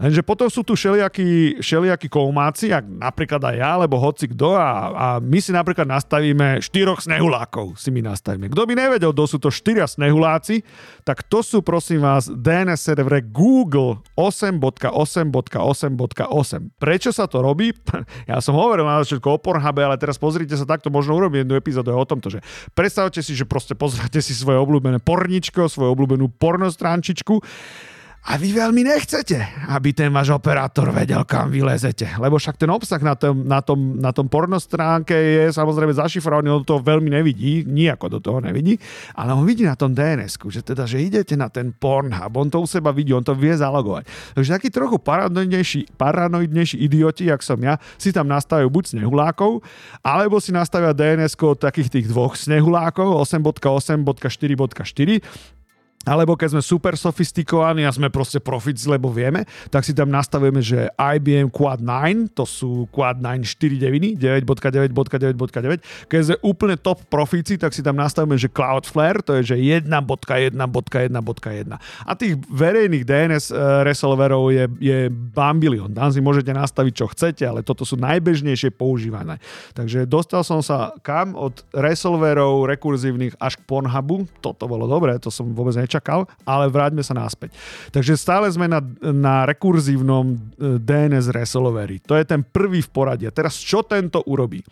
[0.02, 4.90] Lenže potom sú tu všelijakí, všelijakí koumáci, ak napríklad aj ja, alebo hoci kto a,
[4.90, 8.50] a my si napríklad nastavíme štyroch snehulákov, si my nastavíme.
[8.50, 10.66] Kto by nevedel, kto sú to štyria snehuláci,
[11.06, 15.94] tak to sú prosím vás DNS servere Google 8.8.8.8.
[16.82, 17.70] Prečo sa to robí?
[18.26, 21.54] Ja som hovoril na začiatku o Pornhube, ale teraz pozrite sa takto, možno urobím jednu
[21.58, 22.40] epizódu o tomto, že
[22.72, 27.38] predstavte si, že proste pozrite si svoje obľúbené porničko, svoju obľúbenú pornostránčičku
[28.22, 32.06] a vy veľmi nechcete, aby ten váš operátor vedel, kam vylezete.
[32.22, 36.62] Lebo však ten obsah na tom, na tom, na tom pornostránke je samozrejme zašifrovaný, on
[36.62, 38.78] to veľmi nevidí, nijako do toho nevidí,
[39.18, 42.62] ale on vidí na tom dns že teda, že idete na ten Pornhub, on to
[42.62, 44.06] u seba vidí, on to vie zalogovať.
[44.38, 49.66] Takže taký trochu paranoidnejší, paranoidnejší idioti, jak som ja, si tam nastavujú buď snehulákov,
[50.06, 55.18] alebo si nastavia dns od takých tých dvoch snehulákov, 8.8.4.4,
[56.02, 60.58] alebo keď sme super sofistikovaní a sme proste profici, lebo vieme, tak si tam nastavujeme,
[60.58, 66.10] že IBM Quad 9, to sú Quad 9 4 9.9.9.9.
[66.10, 70.58] Keď sme úplne top profici, tak si tam nastavíme, že Cloudflare, to je, že 1.1.1.1.
[72.02, 75.90] A tých verejných DNS eh, resolverov je, je bambilion.
[75.94, 79.38] Tam si môžete nastaviť, čo chcete, ale toto sú najbežnejšie používané.
[79.78, 84.26] Takže dostal som sa kam od resolverov rekurzívnych až k Pornhubu.
[84.42, 87.52] Toto bolo dobré, to som vôbec nečakal nečakal, ale vráťme sa naspäť.
[87.92, 88.80] Takže stále sme na,
[89.12, 90.36] na rekurzívnom e,
[90.80, 92.00] DNS resolveri.
[92.08, 93.28] To je ten prvý v poradí.
[93.28, 94.64] A teraz čo tento urobí?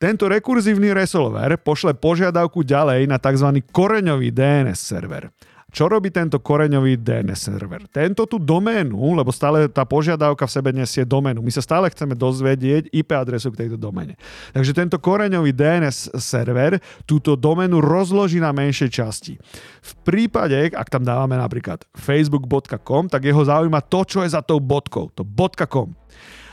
[0.00, 3.62] Tento rekurzívny resolver pošle požiadavku ďalej na tzv.
[3.70, 5.30] koreňový DNS server.
[5.70, 7.86] Čo robí tento koreňový DNS server?
[7.88, 11.40] Tento tú doménu, lebo stále tá požiadavka v sebe nesie doménu.
[11.40, 14.18] My sa stále chceme dozvedieť IP adresu k tejto doméne.
[14.50, 19.34] Takže tento koreňový DNS server túto doménu rozloží na menšej časti.
[19.80, 24.58] V prípade, ak tam dávame napríklad facebook.com, tak jeho zaujíma to, čo je za tou
[24.58, 25.08] bodkou.
[25.14, 25.22] To
[25.70, 25.94] .com.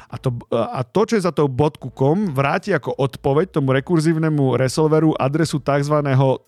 [0.07, 1.51] A to, a to, čo je za tou
[1.91, 5.99] .com, vráti ako odpoveď tomu rekurzívnemu resolveru adresu tzv.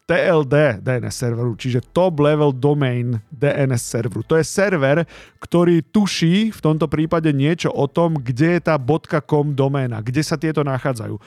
[0.08, 4.24] TLD DNS serveru, čiže Top Level Domain DNS serveru.
[4.32, 5.04] To je server,
[5.44, 8.80] ktorý tuší v tomto prípade niečo o tom, kde je tá
[9.28, 11.20] .com doména, kde sa tieto nachádzajú.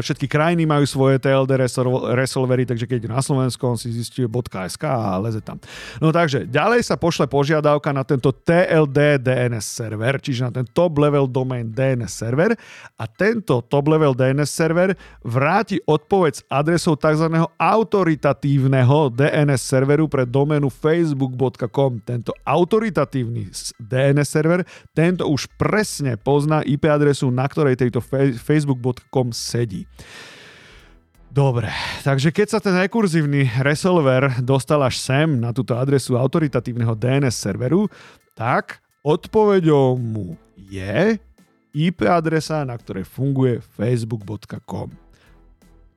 [0.00, 1.70] Všetky krajiny majú svoje TLD
[2.16, 5.60] resolvery, takže keď na Slovensku on si zistí .sk a leze tam.
[6.00, 10.96] No takže, ďalej sa pošle požiadavka na tento TLD DNS server, čiže na ten top
[10.96, 12.56] level domain DNS server
[12.96, 17.28] a tento top level DNS server vráti odpoveď s adresou tzv.
[17.60, 22.00] autoritatívneho DNS serveru pre doménu facebook.com.
[22.02, 24.64] Tento autoritatívny DNS server,
[24.96, 28.00] tento už presne pozná IP adresu, na ktorej tejto
[28.40, 29.90] facebook.com sedí.
[31.30, 31.70] Dobre,
[32.02, 37.86] takže keď sa ten rekurzívny resolver dostal až sem na túto adresu autoritatívneho DNS serveru,
[38.34, 41.22] tak odpoveďou mu je
[41.70, 44.90] IP adresa, na ktorej funguje facebook.com.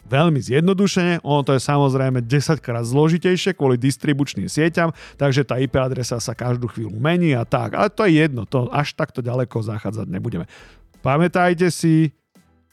[0.03, 5.79] Veľmi zjednodušene, ono to je samozrejme 10 krát zložitejšie kvôli distribučným sieťam, takže tá IP
[5.81, 7.73] adresa sa každú chvíľu mení a tak.
[7.73, 10.45] Ale to je jedno, to až takto ďaleko zachádzať nebudeme.
[11.01, 12.13] Pamätajte si,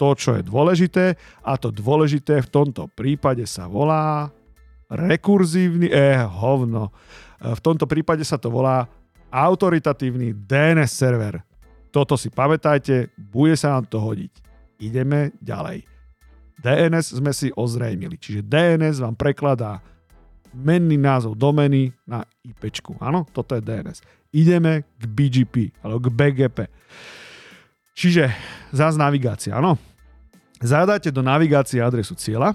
[0.01, 4.33] to, čo je dôležité a to dôležité v tomto prípade sa volá
[4.89, 6.89] rekurzívny, eh, hovno.
[7.41, 8.89] V tomto prípade sa to volá
[9.29, 11.45] autoritatívny DNS server.
[11.93, 14.33] Toto si pamätajte, bude sa nám to hodiť.
[14.81, 15.85] Ideme ďalej.
[16.61, 19.85] DNS sme si ozrejmili, čiže DNS vám prekladá
[20.53, 22.73] menný názov domeny na IP.
[23.01, 24.01] Áno, toto je DNS.
[24.33, 26.59] Ideme k BGP, alebo k BGP.
[27.97, 28.33] Čiže
[28.73, 29.90] zás navigácia, áno.
[30.61, 32.53] Zadáte do navigácie adresu cieľa.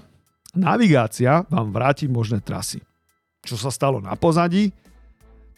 [0.54, 2.78] Navigácia vám vráti možné trasy.
[3.42, 4.70] Čo sa stalo na pozadí?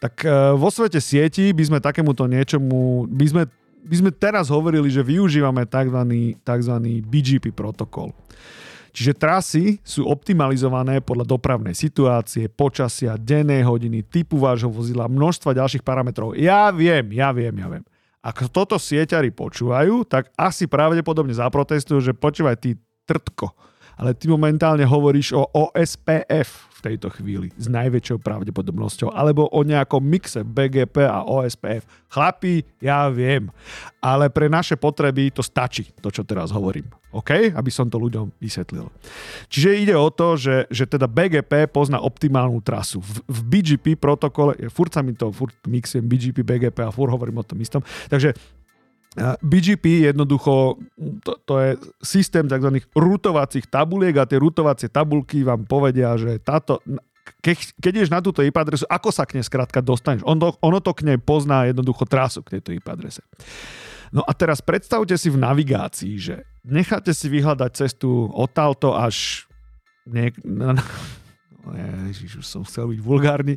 [0.00, 3.42] Tak e, vo svete sieti by sme takémuto niečomu, by sme,
[3.84, 6.00] by sme teraz hovorili, že využívame tzv.
[6.40, 6.74] tzv.
[7.04, 8.16] BGP protokol.
[8.96, 15.84] Čiže trasy sú optimalizované podľa dopravnej situácie, počasia, dennej hodiny, typu vášho vozidla, množstva ďalších
[15.84, 16.34] parametrov.
[16.34, 17.84] Ja viem, ja viem, ja viem.
[18.28, 22.76] Ak toto sieťari počúvajú, tak asi pravdepodobne zaprotestujú, že počúvaj ty
[23.08, 23.56] trtko.
[23.98, 29.98] Ale ty momentálne hovoríš o OSPF v tejto chvíli s najväčšou pravdepodobnosťou, alebo o nejakom
[29.98, 31.82] mixe BGP a OSPF.
[32.06, 33.50] Chlapi, ja viem,
[33.98, 36.86] ale pre naše potreby to stačí, to čo teraz hovorím.
[37.10, 37.50] OK?
[37.50, 38.86] Aby som to ľuďom vysvetlil.
[39.50, 43.02] Čiže ide o to, že, že teda BGP pozná optimálnu trasu.
[43.02, 47.42] V, v BGP protokole, furt sa mi to, furt mixujem BGP, BGP a furt hovorím
[47.42, 47.82] o tom istom.
[48.06, 48.36] Takže
[49.42, 50.78] BGP jednoducho,
[51.24, 51.70] to, to je
[52.02, 52.84] systém tzv.
[52.94, 56.78] rutovacích tabuliek a tie rutovacie tabulky vám povedia, že táto,
[57.42, 60.22] keď, keď ideš na túto IP adresu, ako sa k nej skrátka dostaneš?
[60.22, 63.24] On to, ono to k nej pozná jednoducho trasu k tejto IP adrese.
[64.08, 69.44] No a teraz predstavte si v navigácii, že necháte si vyhľadať cestu odtálto až
[70.08, 70.40] niek-
[72.08, 73.54] Ježiš, už som chcel byť vulgárny.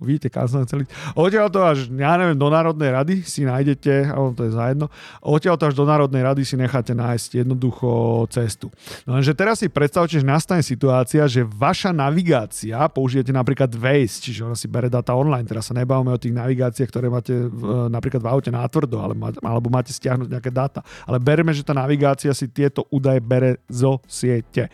[0.00, 0.92] Vidíte, kam som chcel ísť.
[1.14, 4.86] Odtiaľ to až, ja neviem, do Národnej rady si nájdete, alebo to je zajedno,
[5.22, 8.72] odtiaľ to až do Národnej rady si necháte nájsť jednoducho cestu.
[9.06, 14.46] No lenže teraz si predstavte, že nastane situácia, že vaša navigácia, použijete napríklad Waze, čiže
[14.46, 18.22] ona si bere data online, teraz sa nebavíme o tých navigáciách, ktoré máte v, napríklad
[18.22, 18.98] v aute nátvrdo,
[19.42, 20.80] alebo máte stiahnuť nejaké dáta.
[21.06, 24.68] Ale bereme, že tá navigácia si tieto údaje bere zo siete.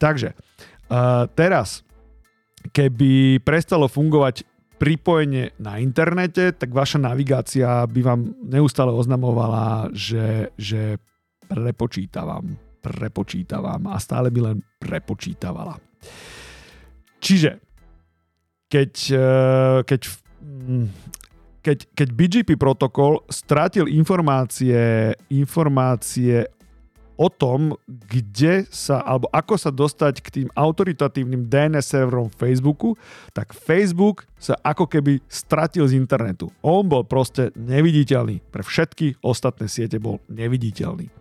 [0.00, 0.32] Takže,
[0.88, 1.84] uh, teraz
[2.68, 4.44] keby prestalo fungovať
[4.80, 10.96] pripojenie na internete, tak vaša navigácia by vám neustále oznamovala, že, že
[11.48, 15.76] prepočítavam, prepočítavam a stále by len prepočítavala.
[17.20, 17.60] Čiže
[18.72, 20.00] keď, eh, keď,
[20.40, 20.86] mm,
[21.60, 26.48] keď, keď BGP protokol strátil informácie, informácie
[27.20, 32.96] o tom, kde sa, alebo ako sa dostať k tým autoritatívnym DNS serverom Facebooku,
[33.36, 36.48] tak Facebook sa ako keby stratil z internetu.
[36.64, 38.40] On bol proste neviditeľný.
[38.48, 41.12] Pre všetky ostatné siete bol neviditeľný.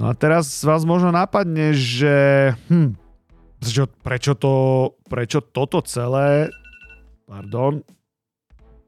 [0.00, 2.96] No a teraz vás možno napadne, že hm,
[4.00, 4.54] prečo, to,
[5.12, 6.48] prečo toto celé
[7.28, 7.84] pardon,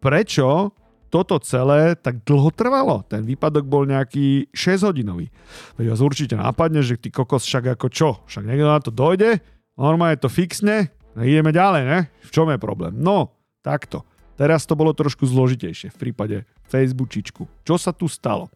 [0.01, 0.73] prečo
[1.11, 3.03] toto celé tak dlho trvalo.
[3.11, 5.29] Ten výpadok bol nejaký 6 hodinový.
[5.75, 8.11] Veď vás určite napadne, že ty kokos však ako čo?
[8.31, 9.43] Však niekto na to dojde,
[9.75, 11.99] normálne to fixne a ideme ďalej, ne?
[12.25, 12.95] V čom je problém?
[12.95, 14.07] No, takto.
[14.41, 16.37] Teraz to bolo trošku zložitejšie v prípade
[16.73, 17.45] Facebookičku.
[17.61, 18.49] Čo sa tu stalo?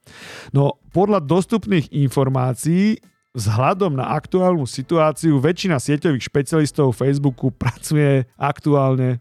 [0.49, 2.97] No, podľa dostupných informácií
[3.37, 9.21] vzhľadom na aktuálnu situáciu väčšina sieťových špecialistov Facebooku pracuje aktuálne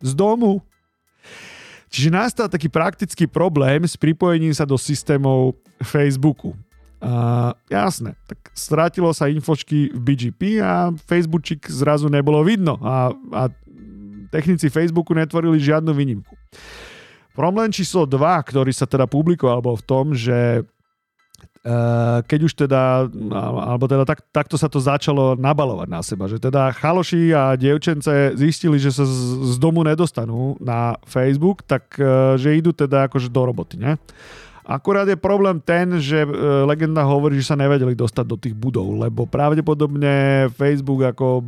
[0.00, 0.62] z domu.
[1.96, 6.52] Čiže nastal taký praktický problém s pripojením sa do systémov Facebooku.
[7.00, 13.48] A jasné, tak strátilo sa infočky v BGP a Facebookčik zrazu nebolo vidno a, a
[14.28, 16.36] technici Facebooku netvorili žiadnu výnimku.
[17.32, 20.68] Problém číslo 2, ktorý sa teda publikoval, bol v tom, že
[22.26, 26.70] keď už teda, alebo teda tak, takto sa to začalo nabalovať na seba, že teda
[26.70, 32.70] chaloši a dievčence zistili, že sa z domu nedostanú na Facebook, tak e, že idú
[32.70, 33.98] teda akože do roboty, ne?
[34.66, 36.30] Akurát je problém ten, že e,
[36.66, 41.46] legenda hovorí, že sa nevedeli dostať do tých budov, lebo pravdepodobne Facebook ako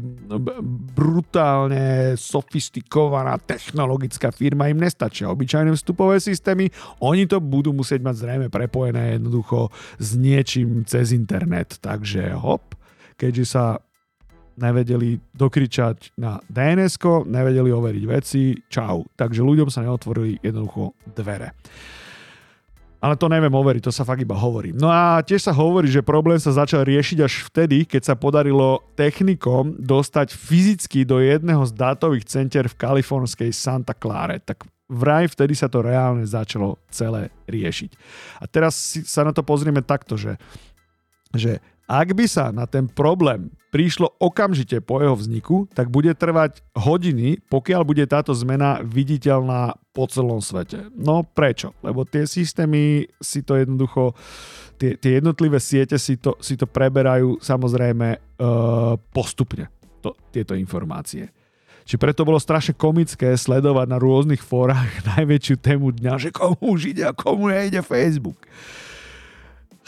[0.94, 5.34] brutálne sofistikovaná technologická firma im nestačia.
[5.34, 6.70] Obyčajné vstupové systémy,
[7.02, 11.82] oni to budú musieť mať zrejme prepojené jednoducho s niečím cez internet.
[11.82, 12.78] Takže hop,
[13.18, 13.82] keďže sa
[14.62, 19.02] nevedeli dokričať na dns nevedeli overiť veci, čau.
[19.18, 21.54] Takže ľuďom sa neotvorili jednoducho dvere.
[22.98, 24.74] Ale to neviem overiť, to sa fakt iba hovorí.
[24.74, 28.82] No a tiež sa hovorí, že problém sa začal riešiť až vtedy, keď sa podarilo
[28.98, 34.42] technikom dostať fyzicky do jedného z dátových center v kalifornskej Santa Clara.
[34.42, 37.90] Tak vraj vtedy sa to reálne začalo celé riešiť.
[38.42, 38.74] A teraz
[39.06, 40.34] sa na to pozrieme takto, že,
[41.30, 46.60] že ak by sa na ten problém prišlo okamžite po jeho vzniku, tak bude trvať
[46.76, 50.88] hodiny, pokiaľ bude táto zmena viditeľná po celom svete.
[50.92, 51.72] No prečo?
[51.80, 54.12] Lebo tie systémy si to jednoducho,
[54.80, 59.68] tie, tie jednotlivé siete si to, si to preberajú samozrejme uh, postupne,
[60.00, 61.28] to, tieto informácie.
[61.88, 66.92] Či preto bolo strašne komické sledovať na rôznych fórach najväčšiu tému dňa, že komu už
[66.92, 68.44] ide a komu nejde Facebook.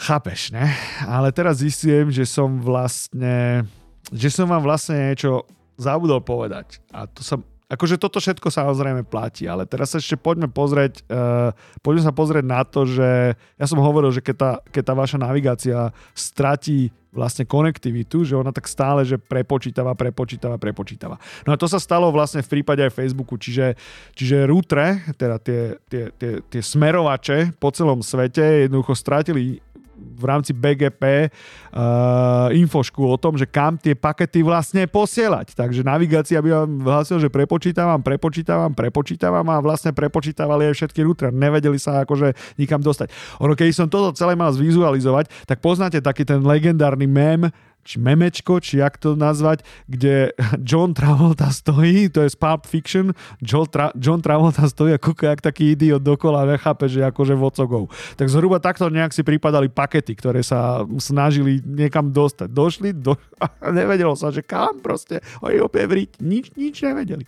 [0.01, 0.65] Chápeš, ne?
[1.05, 3.61] Ale teraz zistujem, že som vlastne,
[4.09, 5.45] že som vám vlastne niečo
[5.77, 6.81] zabudol povedať.
[6.89, 11.53] A to som, akože toto všetko samozrejme platí, ale teraz sa ešte poďme pozrieť, uh,
[11.85, 15.17] poďme sa pozrieť na to, že ja som hovoril, že keď tá, keď tá vaša
[15.21, 21.19] navigácia stratí vlastne konektivitu, že ona tak stále, že prepočítava, prepočítava, prepočítava.
[21.43, 23.75] No a to sa stalo vlastne v prípade aj Facebooku, čiže,
[24.15, 29.59] čiže routere, teda tie, tie, tie, tie smerovače po celom svete jednoducho stratili
[30.01, 35.53] v rámci BGP uh, infošku o tom, že kam tie pakety vlastne posielať.
[35.57, 41.29] Takže navigácia by vám hlasil, že prepočítavam, prepočítavam, prepočítavam a vlastne prepočítavali aj všetky router.
[41.33, 43.09] Nevedeli sa akože nikam dostať.
[43.41, 47.49] Ono, keď som toto celé mal zvizualizovať, tak poznáte taký ten legendárny mem,
[47.83, 50.31] či memečko, či jak to nazvať, kde
[50.69, 55.29] John Travolta stojí, to je z Pulp Fiction, John, Tra- John Travolta stojí a kúka
[55.33, 57.91] jak taký idiot dokola, nechápe, že akože vocogov.
[58.15, 62.47] Tak zhruba takto nejak si pripadali pakety, ktoré sa snažili niekam dostať.
[62.49, 63.17] Došli do...
[63.43, 65.19] a nevedelo sa, že kam proste.
[65.41, 66.21] Oni opäť.
[66.21, 67.25] Nič, nič nevedeli.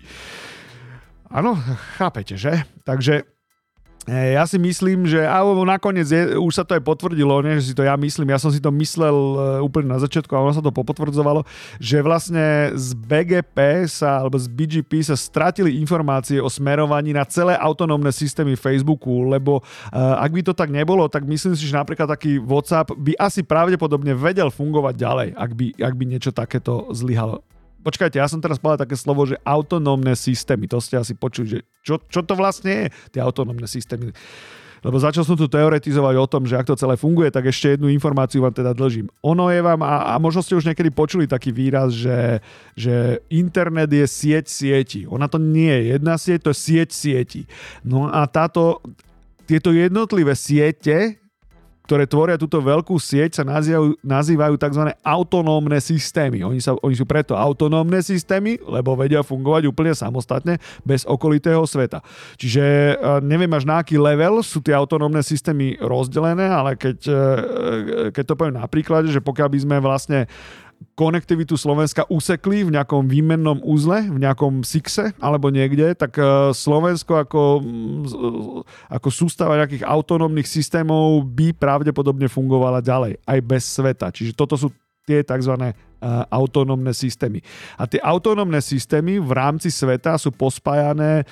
[1.34, 1.58] Áno,
[1.98, 2.70] chápete, že?
[2.86, 3.33] Takže
[4.08, 7.76] ja si myslím, že alebo nakoniec je, už sa to aj potvrdilo, nie, že si
[7.76, 10.60] to ja myslím, ja som si to myslel e, úplne na začiatku a ono sa
[10.60, 11.48] to popotvrdzovalo,
[11.80, 17.56] že vlastne z BGP sa, alebo z BGP sa stratili informácie o smerovaní na celé
[17.56, 22.12] autonómne systémy Facebooku, lebo uh, ak by to tak nebolo, tak myslím si, že napríklad
[22.12, 27.40] taký WhatsApp by asi pravdepodobne vedel fungovať ďalej, ak by, ak by niečo takéto zlyhalo
[27.84, 30.72] počkajte, ja som teraz povedal také slovo, že autonómne systémy.
[30.72, 34.16] To ste asi počuli, že čo, čo to vlastne je, tie autonómne systémy.
[34.84, 37.88] Lebo začal som tu teoretizovať o tom, že ak to celé funguje, tak ešte jednu
[37.88, 39.08] informáciu vám teda dlžím.
[39.24, 42.44] Ono je vám, a, a možno ste už niekedy počuli taký výraz, že,
[42.76, 45.08] že internet je sieť sieti.
[45.08, 47.42] Ona to nie je jedna sieť, to je sieť sieti.
[47.88, 48.84] No a táto,
[49.48, 51.23] tieto jednotlivé siete
[51.84, 54.84] ktoré tvoria túto veľkú sieť, sa nazývajú, nazývajú tzv.
[55.04, 56.40] autonómne systémy.
[56.48, 62.00] Oni, sa, oni sú preto autonómne systémy, lebo vedia fungovať úplne samostatne, bez okolitého sveta.
[62.40, 62.96] Čiže e,
[63.28, 67.24] neviem až na aký level sú tie autonómne systémy rozdelené, ale keď, e,
[68.16, 70.32] keď to poviem napríklad, že pokiaľ by sme vlastne
[70.94, 77.24] konektivitu Slovenska usekli v nejakom výmennom úzle, v nejakom SIXe alebo niekde, tak e, Slovensko
[77.24, 77.42] ako,
[78.92, 84.12] ako sústava nejakých autonómnych systémov by pravdepodobne fungovala ďalej, aj bez sveta.
[84.12, 84.70] Čiže toto sú
[85.04, 85.54] tie tzv.
[85.60, 85.74] E,
[86.28, 87.40] autonómne systémy.
[87.80, 91.24] A tie autonómne systémy v rámci sveta sú pospájané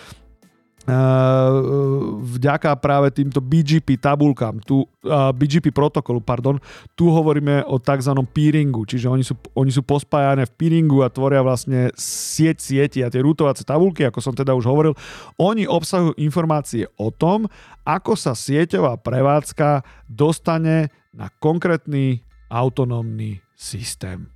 [2.22, 6.58] vďaka práve týmto BGP tabulkám, tu, uh, BGP protokolu, pardon,
[6.98, 8.14] tu hovoríme o tzv.
[8.34, 13.14] peeringu, čiže oni sú, oni sú pospájané v peeringu a tvoria vlastne sieť sieti a
[13.14, 14.98] tie rutovacie tabulky, ako som teda už hovoril,
[15.38, 17.46] oni obsahujú informácie o tom,
[17.86, 24.28] ako sa sieťová prevádzka dostane na konkrétny autonómny systém.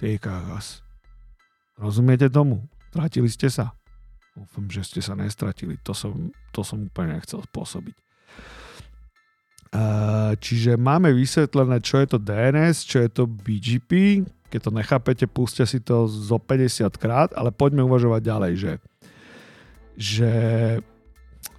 [0.00, 0.86] Týkagas.
[1.76, 2.64] Rozumiete tomu?
[2.88, 3.75] Tratili ste sa?
[4.36, 5.80] Dúfam, že ste sa nestratili.
[5.88, 7.96] To som, to som úplne nechcel spôsobiť.
[10.36, 14.22] Čiže máme vysvetlené, čo je to DNS, čo je to BGP.
[14.52, 18.72] Keď to nechápete, puste si to zo 50 krát, ale poďme uvažovať ďalej, že,
[19.98, 20.32] že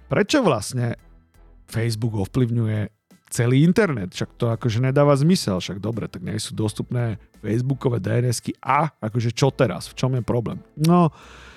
[0.08, 0.96] prečo vlastne
[1.68, 2.88] Facebook ovplyvňuje
[3.28, 8.56] celý internet, však to akože nedáva zmysel, však dobre, tak nie sú dostupné Facebookové DNSky
[8.64, 10.64] a akože čo teraz, v čom je problém?
[10.80, 11.48] No, uh,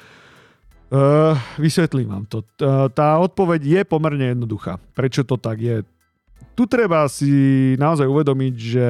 [1.55, 2.43] vysvetlím vám to.
[2.91, 4.75] Tá odpoveď je pomerne jednoduchá.
[4.91, 5.87] Prečo to tak je?
[6.51, 7.31] Tu treba si
[7.79, 8.87] naozaj uvedomiť, že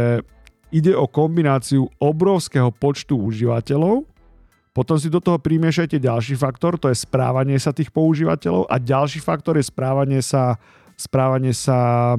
[0.73, 4.09] ide o kombináciu obrovského počtu užívateľov,
[4.71, 9.19] potom si do toho primiešajte ďalší faktor, to je správanie sa tých používateľov a ďalší
[9.19, 10.55] faktor je správanie sa
[10.95, 12.15] správanie sa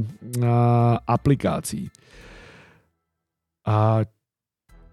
[1.09, 1.89] aplikácií.
[3.67, 4.05] A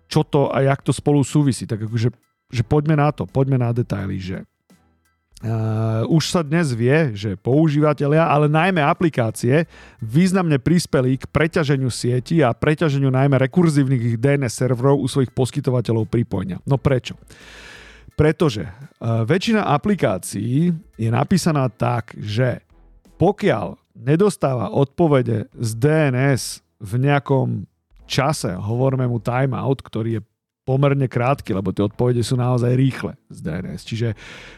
[0.10, 1.70] čo to a jak to spolu súvisí.
[1.70, 2.10] Tak akože
[2.50, 4.49] že poďme na to, poďme na detaily, že
[5.40, 9.72] Uh, už sa dnes vie, že používateľia, ale najmä aplikácie,
[10.04, 16.60] významne prispeli k preťaženiu sieti a preťaženiu najmä rekurzívnych DNS serverov u svojich poskytovateľov pripojenia.
[16.68, 17.16] No prečo?
[18.20, 22.60] Pretože uh, väčšina aplikácií je napísaná tak, že
[23.16, 26.44] pokiaľ nedostáva odpovede z DNS
[26.84, 27.64] v nejakom
[28.12, 30.28] čase, hovoríme mu timeout, ktorý je
[30.70, 33.82] pomerne krátky, lebo tie odpovede sú naozaj rýchle z DNS.
[33.82, 34.10] Čiže,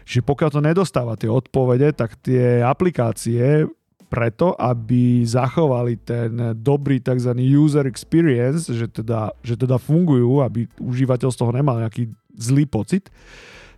[0.03, 3.63] čiže pokiaľ to nedostáva tie odpovede, tak tie aplikácie
[4.11, 7.31] preto, aby zachovali ten dobrý tzv.
[7.31, 13.07] user experience, že teda, že teda fungujú, aby užívateľ z toho nemal nejaký zlý pocit,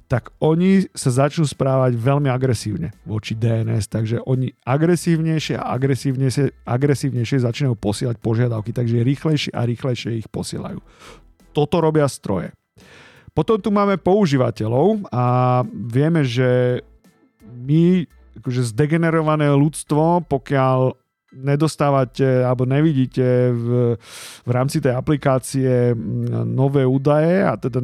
[0.10, 7.46] tak oni sa začnú správať veľmi agresívne voči DNS, takže oni agresívnejšie a agresívnejšie, agresívnejšie
[7.46, 10.82] začínajú posielať požiadavky, takže rýchlejšie a rýchlejšie ich posielajú.
[11.54, 12.52] Toto robia stroje.
[13.34, 15.26] Potom tu máme používateľov a
[15.70, 16.82] vieme, že
[17.46, 18.06] my,
[18.42, 20.98] akože zdegenerované ľudstvo, pokiaľ
[21.34, 23.98] nedostávate alebo nevidíte v,
[24.46, 25.98] v rámci tej aplikácie
[26.46, 27.82] nové údaje a teda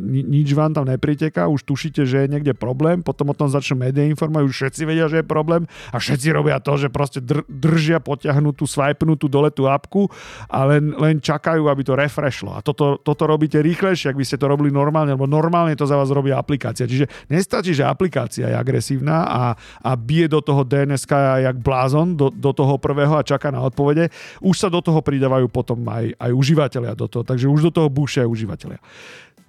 [0.00, 3.84] ni, nič vám tam nepriteká, už tušíte, že je niekde problém, potom o tom začnú
[3.84, 7.44] médiá informovať, už všetci vedia, že je problém a všetci robia to, že proste dr,
[7.48, 10.08] držia potiahnutú, swipenutú dole tú apku
[10.48, 12.56] a len, len čakajú, aby to refreshlo.
[12.56, 15.98] A toto, toto robíte rýchlejšie, ak by ste to robili normálne, lebo normálne to za
[15.98, 16.88] vás robí aplikácia.
[16.88, 19.42] Čiže nestačí, že aplikácia je agresívna a,
[19.84, 21.04] a bije do toho DNS
[21.42, 24.14] jak blázon, do, do toho toho prvého a čaká na odpovede.
[24.38, 27.90] Už sa do toho pridávajú potom aj, aj užívateľia do toho, takže už do toho
[27.90, 28.78] búšia aj užívateľia.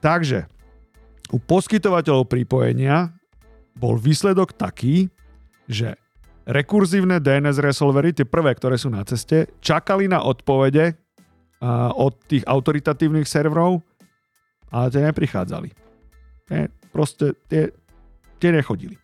[0.01, 0.49] Takže
[1.29, 3.13] u poskytovateľov pripojenia
[3.77, 5.13] bol výsledok taký,
[5.69, 5.93] že
[6.49, 10.97] rekurzívne DNS resolvery, tie prvé, ktoré sú na ceste, čakali na odpovede
[11.95, 13.79] od tých autoritatívnych serverov,
[14.73, 15.69] ale tie neprichádzali.
[16.91, 17.71] proste tie,
[18.41, 19.02] tie nechodili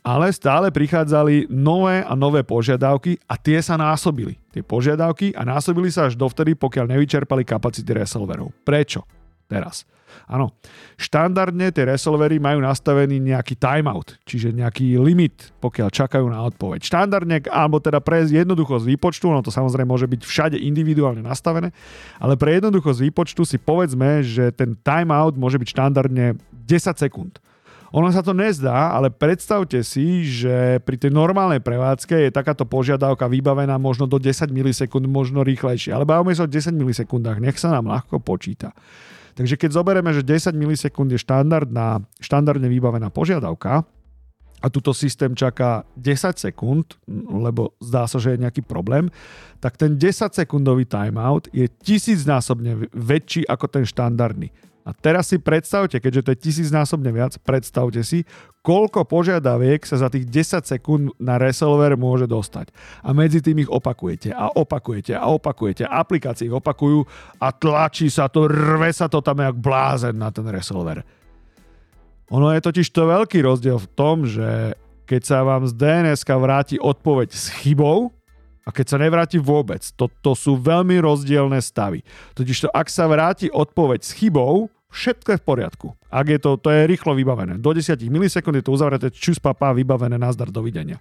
[0.00, 4.40] ale stále prichádzali nové a nové požiadavky a tie sa násobili.
[4.50, 8.52] Tie požiadavky a násobili sa až dovtedy, pokiaľ nevyčerpali kapacity resolverov.
[8.64, 9.04] Prečo?
[9.50, 9.84] Teraz.
[10.30, 10.54] Áno,
[10.98, 16.82] štandardne tie resolvery majú nastavený nejaký timeout, čiže nejaký limit, pokiaľ čakajú na odpoveď.
[16.86, 21.74] Štandardne, alebo teda pre jednoduchosť výpočtu, no to samozrejme môže byť všade individuálne nastavené,
[22.18, 27.42] ale pre jednoduchosť výpočtu si povedzme, že ten timeout môže byť štandardne 10 sekúnd.
[27.90, 33.26] Ono sa to nezdá, ale predstavte si, že pri tej normálnej prevádzke je takáto požiadavka
[33.26, 35.90] vybavená možno do 10 milisekúnd, možno rýchlejšie.
[35.90, 38.70] Ale bavíme sa o 10 milisekundách, nech sa nám ľahko počíta.
[39.34, 43.82] Takže keď zoberieme, že 10 milisekúnd je štandardná, štandardne vybavená požiadavka,
[44.60, 49.08] a túto systém čaká 10 sekúnd, lebo zdá sa, že je nejaký problém,
[49.56, 54.52] tak ten 10 sekundový timeout je tisícnásobne väčší ako ten štandardný.
[54.80, 58.24] A teraz si predstavte, keďže to je tisícnásobne viac, predstavte si,
[58.64, 62.72] koľko požiadaviek sa za tých 10 sekúnd na resolver môže dostať.
[63.04, 65.84] A medzi tým ich opakujete a opakujete a opakujete.
[65.84, 67.04] Aplikácie ich opakujú
[67.40, 71.04] a tlačí sa to, rve sa to tam jak blázen na ten resolver.
[72.30, 74.78] Ono je totiž to veľký rozdiel v tom, že
[75.10, 78.14] keď sa vám z DNS vráti odpoveď s chybou,
[78.64, 79.82] a keď sa nevráti vôbec.
[79.98, 82.04] To, sú veľmi rozdielne stavy.
[82.36, 85.88] Totiž to, ak sa vráti odpoveď s chybou, všetko je v poriadku.
[86.12, 87.58] Ak je to, to je rýchlo vybavené.
[87.58, 91.00] Do 10 milisekúnd je to uzavreté, čus papa, vybavené, nazdar, dovidenia.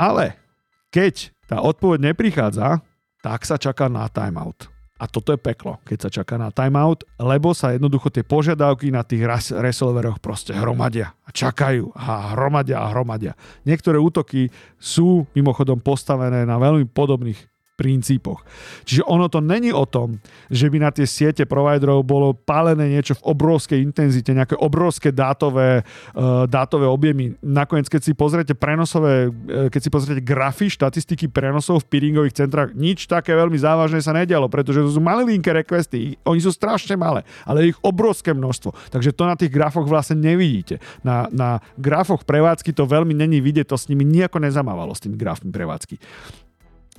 [0.00, 0.40] Ale
[0.88, 2.80] keď tá odpoveď neprichádza,
[3.20, 4.71] tak sa čaká na timeout.
[5.02, 9.02] A toto je peklo, keď sa čaká na timeout, lebo sa jednoducho tie požiadavky na
[9.02, 13.34] tých resolveroch proste hromadia a čakajú a hromadia a hromadia.
[13.66, 14.46] Niektoré útoky
[14.78, 17.51] sú mimochodom postavené na veľmi podobných
[17.82, 18.46] princípoch.
[18.86, 23.18] Čiže ono to není o tom, že by na tie siete providerov bolo pálené niečo
[23.18, 27.34] v obrovskej intenzite, nejaké obrovské dátové, uh, dátové objemy.
[27.42, 32.70] Nakoniec, keď si pozriete prenosové, uh, keď si pozriete grafy, štatistiky prenosov v peeringových centrách,
[32.78, 37.26] nič také veľmi závažné sa nedialo, pretože to sú malilinké requesty, oni sú strašne malé,
[37.42, 38.94] ale ich obrovské množstvo.
[38.94, 40.78] Takže to na tých grafoch vlastne nevidíte.
[41.02, 45.16] Na, na grafoch prevádzky to veľmi není vidieť, to s nimi nejako nezamávalo s tými
[45.16, 45.96] grafmi prevádzky.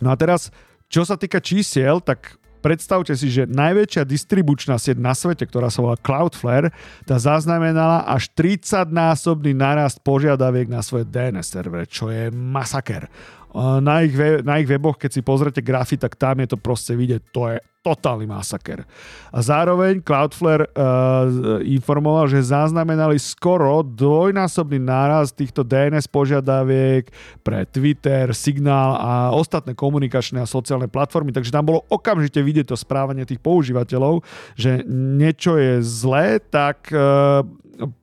[0.02, 0.50] No a teraz,
[0.94, 5.82] čo sa týka čísiel, tak predstavte si, že najväčšia distribučná sieť na svete, ktorá sa
[5.82, 6.70] volá Cloudflare,
[7.10, 13.10] tá zaznamenala až 30-násobný narast požiadaviek na svoje DNS servere, čo je masaker.
[13.54, 17.22] Na ich, na ich weboch, keď si pozrete grafy, tak tam je to proste vidieť,
[17.30, 18.88] to je totálny masaker.
[19.30, 27.12] A zároveň Cloudflare uh, informoval, že zaznamenali skoro dvojnásobný náraz týchto DNS požiadaviek
[27.44, 32.80] pre Twitter, Signál a ostatné komunikačné a sociálne platformy, takže tam bolo okamžite vidieť to
[32.80, 34.24] správanie tých používateľov,
[34.56, 37.44] že niečo je zlé, tak uh,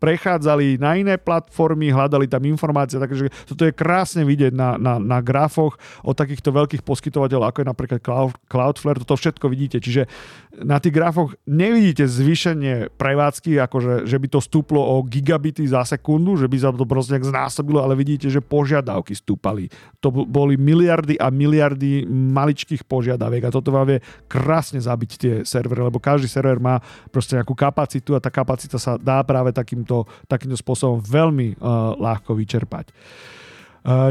[0.03, 5.19] prechádzali na iné platformy, hľadali tam informácie, takže toto je krásne vidieť na, na, na
[5.23, 9.79] grafoch od takýchto veľkých poskytovateľov, ako je napríklad Cloud, Cloudflare, toto všetko vidíte.
[9.79, 10.11] Čiže
[10.59, 16.35] na tých grafoch nevidíte zvýšenie prevádzky, akože že by to stúplo o gigabity za sekundu,
[16.35, 19.71] že by sa to proste nejak znásobilo, ale vidíte, že požiadavky stúpali.
[20.03, 25.87] To boli miliardy a miliardy maličkých požiadaviek a toto vám vie krásne zabiť tie servery,
[25.87, 26.83] lebo každý server má
[27.15, 32.35] proste nejakú kapacitu a tá kapacita sa dá práve takýmto, takýmto spôsobom veľmi uh, ľahko
[32.35, 32.91] vyčerpať.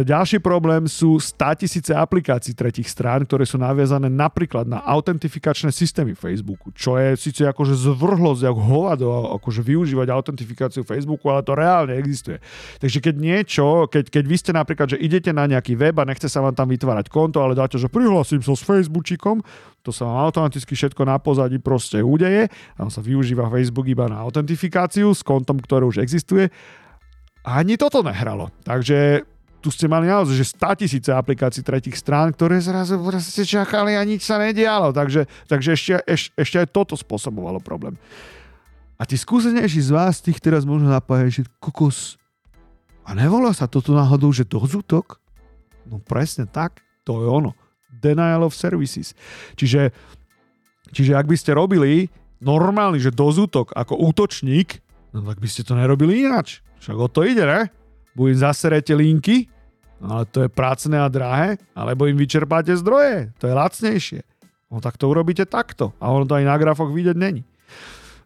[0.02, 6.18] Ďalší problém sú 100 tisíce aplikácií tretich strán, ktoré sú naviazané napríklad na autentifikačné systémy
[6.18, 9.08] Facebooku, čo je síce akože zvrhlosť, ako hovado,
[9.38, 12.42] akože využívať autentifikáciu Facebooku, ale to reálne existuje.
[12.82, 16.26] Takže keď niečo, keď, keď vy ste napríklad, že idete na nejaký web a nechce
[16.26, 19.46] sa vám tam vytvárať konto, ale dáte, že prihlasím sa s Facebookom,
[19.86, 24.18] to sa vám automaticky všetko na pozadí proste udeje, tam sa využíva Facebook iba na
[24.26, 26.50] autentifikáciu s kontom, ktoré už existuje.
[27.46, 28.52] A ani toto nehralo.
[28.68, 29.24] Takže
[29.60, 34.02] tu ste mali naozaj, že 100 tisíce aplikácií tretich strán, ktoré zrazu ste čakali a
[34.08, 34.96] nič sa nedialo.
[34.96, 38.00] Takže, takže ešte, ešte, ešte aj toto spôsobovalo problém.
[39.00, 42.20] A tí skúsenejší z vás, tých teraz možno napájajú, že kokos,
[43.10, 45.18] a nevolá sa toto náhodou, že dozútok?
[45.90, 47.58] No presne tak, to je ono.
[47.90, 49.18] Denial of services.
[49.58, 49.90] Čiže,
[50.94, 54.78] čiže ak by ste robili normálny, že dozútok ako útočník,
[55.10, 56.62] no tak by ste to nerobili ináč.
[56.86, 57.74] Však o to ide, ne?
[58.14, 59.50] Buď im zaserete linky,
[60.00, 64.22] ale to je prácne a drahé, alebo im vyčerpáte zdroje, to je lacnejšie.
[64.70, 67.44] No tak to urobíte takto a ono to aj na grafoch vidieť není.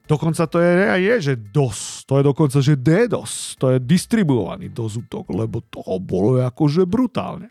[0.03, 4.99] Dokonca to je, je, že DOS, to je dokonca, že DDoS, to je distribuovaný DOS
[4.99, 7.47] útok, lebo toho bolo akože brutálne.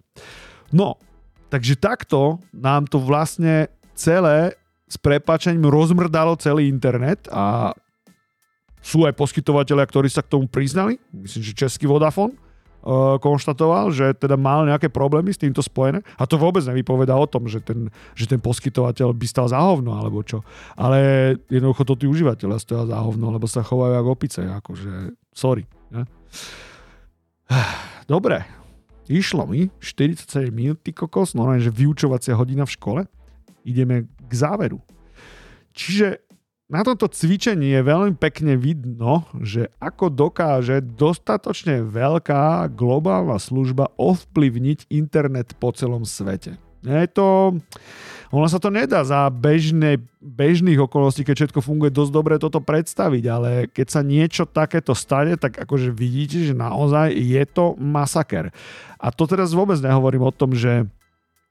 [0.68, 1.00] No,
[1.48, 4.52] takže takto nám to vlastne celé
[4.84, 7.72] s prepačením rozmrdalo celý internet a
[8.82, 10.98] sú aj poskytovateľia, ktorí sa k tomu priznali.
[11.14, 16.02] Myslím, že Český Vodafone uh, konštatoval, že teda mal nejaké problémy s týmto spojené.
[16.18, 19.94] A to vôbec nevypoveda o tom, že ten, že ten poskytovateľ by stal za hovno,
[19.94, 20.42] alebo čo.
[20.74, 20.98] Ale
[21.46, 24.40] jednoducho to tí užívateľia stoja za hovno, lebo sa chovajú ako opice.
[24.42, 25.64] Akože, sorry.
[25.94, 26.04] Ne?
[28.12, 28.42] Dobre,
[29.06, 33.00] išlo mi 47 minút, ty kokos, normálne, že vyučovacia hodina v škole.
[33.62, 34.82] Ideme k záveru.
[35.72, 36.31] Čiže
[36.70, 44.88] na tomto cvičení je veľmi pekne vidno, že ako dokáže dostatočne veľká globálna služba ovplyvniť
[44.88, 46.56] internet po celom svete.
[46.82, 47.54] Je to,
[48.34, 53.24] ono sa to nedá za bežné, bežných okolností, keď všetko funguje dosť dobre toto predstaviť,
[53.30, 58.50] ale keď sa niečo takéto stane, tak akože vidíte, že naozaj je to masaker.
[58.98, 60.90] A to teraz vôbec nehovorím o tom, že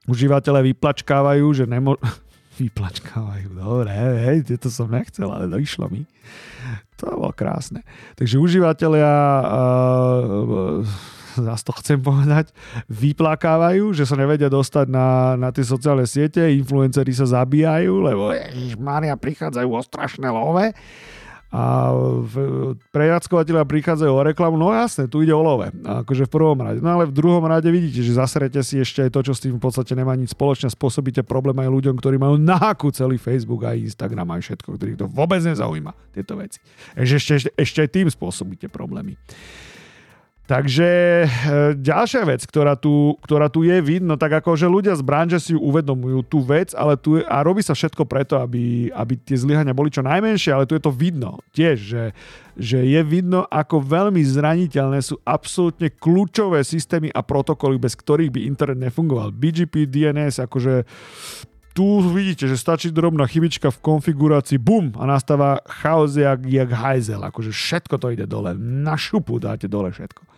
[0.04, 2.00] užívateľe vyplačkávajú, že nemo-
[2.56, 3.56] vyplačkávajú.
[3.56, 3.92] Dobre,
[4.28, 6.04] hej, to som nechcel, ale došlo mi.
[7.00, 7.82] To bolo krásne.
[8.14, 10.84] Takže užívateľia, uh,
[11.40, 12.52] zase to chcem povedať,
[12.92, 18.30] vyplakávajú, že sa nevedia dostať na, na tie sociálne siete, influenceri sa zabíjajú, lebo
[18.78, 20.76] Maria prichádzajú o strašné love
[21.52, 21.92] a
[22.96, 26.80] prevádzkovateľia prichádzajú o reklamu, no jasne, tu ide o love, akože v prvom rade.
[26.80, 29.60] No ale v druhom rade vidíte, že zaserete si ešte aj to, čo s tým
[29.60, 33.76] v podstate nemá nič spoločné, spôsobíte problém aj ľuďom, ktorí majú náku celý Facebook a
[33.76, 36.56] Instagram aj všetko, ktorých to vôbec nezaujíma, tieto veci.
[36.96, 39.20] Ešte, ešte, ešte aj tým spôsobíte problémy.
[40.52, 40.90] Takže
[41.24, 41.26] e,
[41.80, 45.56] ďalšia vec, ktorá tu, ktorá tu je vidno, tak ako, že ľudia z branže si
[45.56, 49.72] uvedomujú tú vec, ale tu je, a robí sa všetko preto, aby, aby tie zlyhania
[49.72, 52.04] boli čo najmenšie, ale tu je to vidno tiež, že,
[52.60, 58.44] že je vidno, ako veľmi zraniteľné sú absolútne kľúčové systémy a protokoly, bez ktorých by
[58.44, 59.32] internet nefungoval.
[59.32, 60.84] BGP, DNS, akože
[61.72, 67.24] tu vidíte, že stačí drobná chybička v konfigurácii, bum, a nastáva chaos jak, jak hajzel,
[67.24, 70.31] akože všetko to ide dole, na šupu dáte dole všetko.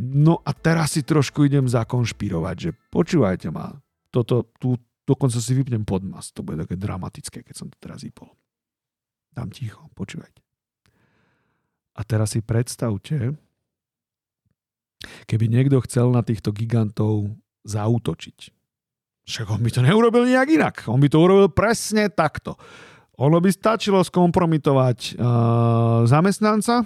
[0.00, 3.76] No a teraz si trošku idem zakonšpirovať, že počúvajte ma,
[4.08, 8.32] toto, tu dokonca si vypnem podmas, to bude také dramatické, keď som to teraz vypol.
[9.32, 10.40] Dám ticho, počúvajte.
[11.92, 13.36] A teraz si predstavte,
[15.28, 17.32] keby niekto chcel na týchto gigantov
[17.68, 18.38] zautočiť.
[19.22, 20.76] Však on by to neurobil nejak inak.
[20.90, 22.58] On by to urobil presne takto.
[23.22, 26.82] Ono by stačilo skompromitovať uh, zamestnanca,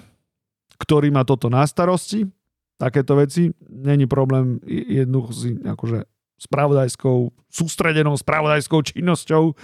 [0.77, 2.29] ktorý má toto na starosti,
[2.77, 3.53] takéto veci.
[3.69, 6.05] Není problém jednu si akože
[6.37, 9.57] spravodajskou, sústredenou spravodajskou činnosťou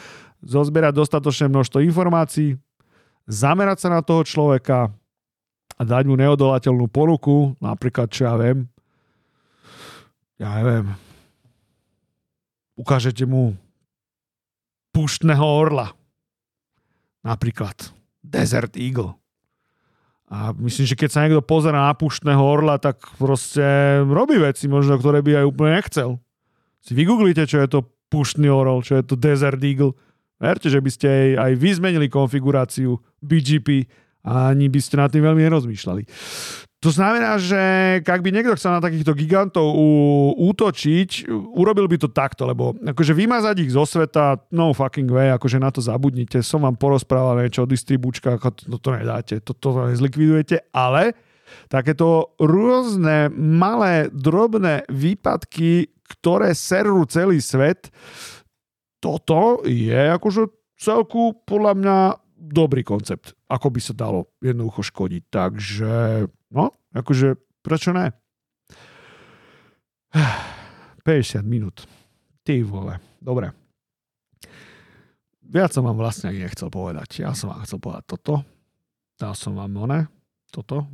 [0.43, 2.57] zozbierať dostatočné množstvo informácií,
[3.29, 4.91] zamerať sa na toho človeka
[5.77, 8.67] a dať mu neodolateľnú ponuku, napríklad, čo ja viem,
[10.41, 10.97] ja neviem,
[12.75, 13.55] ukážete mu
[14.91, 15.95] puštného orla,
[17.23, 17.95] napríklad
[18.25, 19.22] Desert Eagle.
[20.33, 24.97] A myslím, že keď sa niekto pozera na puštného orla, tak proste robí veci možno,
[24.97, 26.17] ktoré by aj úplne nechcel.
[26.81, 29.93] Si vygooglite, čo je to puštný orol, čo je to Desert Eagle.
[30.41, 33.85] Verte, že by ste aj, vy zmenili konfiguráciu BGP
[34.25, 36.03] a ani by ste nad tým veľmi nerozmýšľali.
[36.83, 37.63] To znamená, že
[38.03, 39.71] ak by niekto chcel na takýchto gigantov
[40.35, 45.63] útočiť, urobil by to takto, lebo akože vymazať ich zo sveta, no fucking way, akože
[45.63, 50.75] na to zabudnite, som vám porozprával niečo o distribúčkach, to, to nedáte, to, to nezlikvidujete,
[50.75, 51.15] ale
[51.71, 55.87] takéto rôzne malé, drobné výpadky,
[56.19, 57.95] ktoré serú celý svet,
[58.99, 60.51] toto je akože
[60.83, 61.97] celku podľa mňa
[62.43, 65.23] dobrý koncept, ako by sa dalo jednoducho škodiť.
[65.31, 65.95] Takže,
[66.53, 68.13] no, akože, prečo ne?
[71.03, 71.89] 50 minút.
[72.47, 73.01] Ty vole.
[73.19, 73.51] Dobre.
[75.53, 77.21] Viac som vám vlastne ani nechcel povedať.
[77.21, 78.35] Ja som vám chcel povedať toto.
[79.21, 80.09] Dal som vám one,
[80.49, 80.87] toto, e,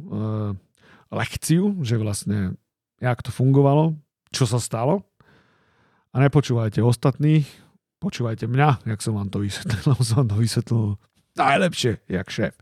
[1.14, 2.58] lekciu, že vlastne
[2.98, 3.94] jak to fungovalo,
[4.34, 5.06] čo sa stalo.
[6.12, 7.46] A nepočúvajte ostatných,
[8.02, 10.86] počúvajte mňa, jak som vám to vysvetlil, som vám to vysvetlil
[11.38, 12.54] najlepšie, jak šéf.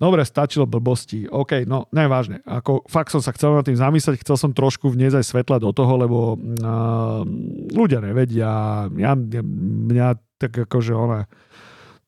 [0.00, 1.28] Dobre, stačilo blbosti.
[1.28, 2.40] OK, no nevážne.
[2.48, 5.76] Ako, fakt som sa chcel na tým zamyslieť, chcel som trošku vniesť aj svetla do
[5.76, 7.20] toho, lebo uh,
[7.68, 8.88] ľudia nevedia.
[8.96, 10.08] Ja, ja, mňa
[10.40, 11.28] tak akože ona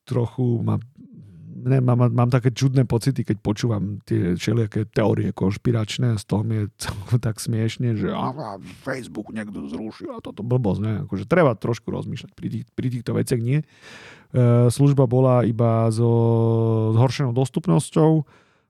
[0.09, 0.81] trochu ma
[1.63, 6.63] ne, mám, mám také čudné pocity, keď počúvam tie všelijaké teórie konšpiračné, z toho mi
[6.63, 6.65] je
[7.25, 10.93] tak smiešne, že á, Facebook niekto zrušil a toto blbosť, ne?
[11.07, 13.63] Akože treba trošku rozmýšľať pri, tých, pri týchto veciach, nie.
[13.63, 13.65] E,
[14.67, 16.11] služba bola iba so
[16.95, 18.23] zhoršenou dostupnosťou,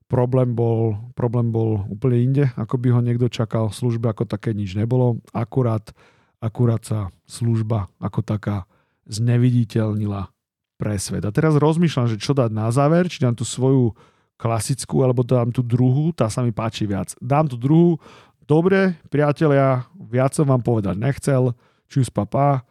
[0.10, 3.74] problém bol, problém bol úplne inde, ako by ho niekto čakal.
[3.74, 5.90] Služba ako také nič nebolo, akurát,
[6.38, 8.70] akurát sa služba ako taká
[9.08, 10.33] zneviditeľnila
[10.84, 11.24] pre svet.
[11.24, 13.96] A teraz rozmýšľam, že čo dať na záver, či dám tú svoju
[14.36, 17.16] klasickú, alebo dám tú druhú, tá sa mi páči viac.
[17.24, 17.96] Dám tú druhú,
[18.44, 21.56] dobre, priatelia, viac som vám povedať nechcel,
[21.88, 22.68] čus papa,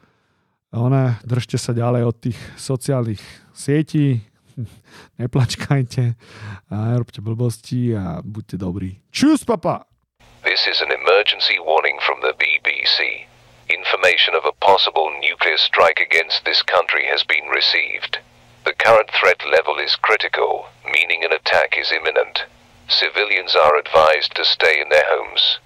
[0.68, 3.24] one, držte sa ďalej od tých sociálnych
[3.56, 4.20] sietí,
[5.20, 6.12] neplačkajte
[6.68, 9.00] a nerobte blbosti a buďte dobrí.
[9.08, 9.88] Čus papa!
[10.44, 13.31] This is an emergency warning from the BBC.
[13.72, 18.18] Information of a possible nuclear strike against this country has been received.
[18.66, 22.44] The current threat level is critical, meaning an attack is imminent.
[22.86, 25.58] Civilians are advised to stay in their homes.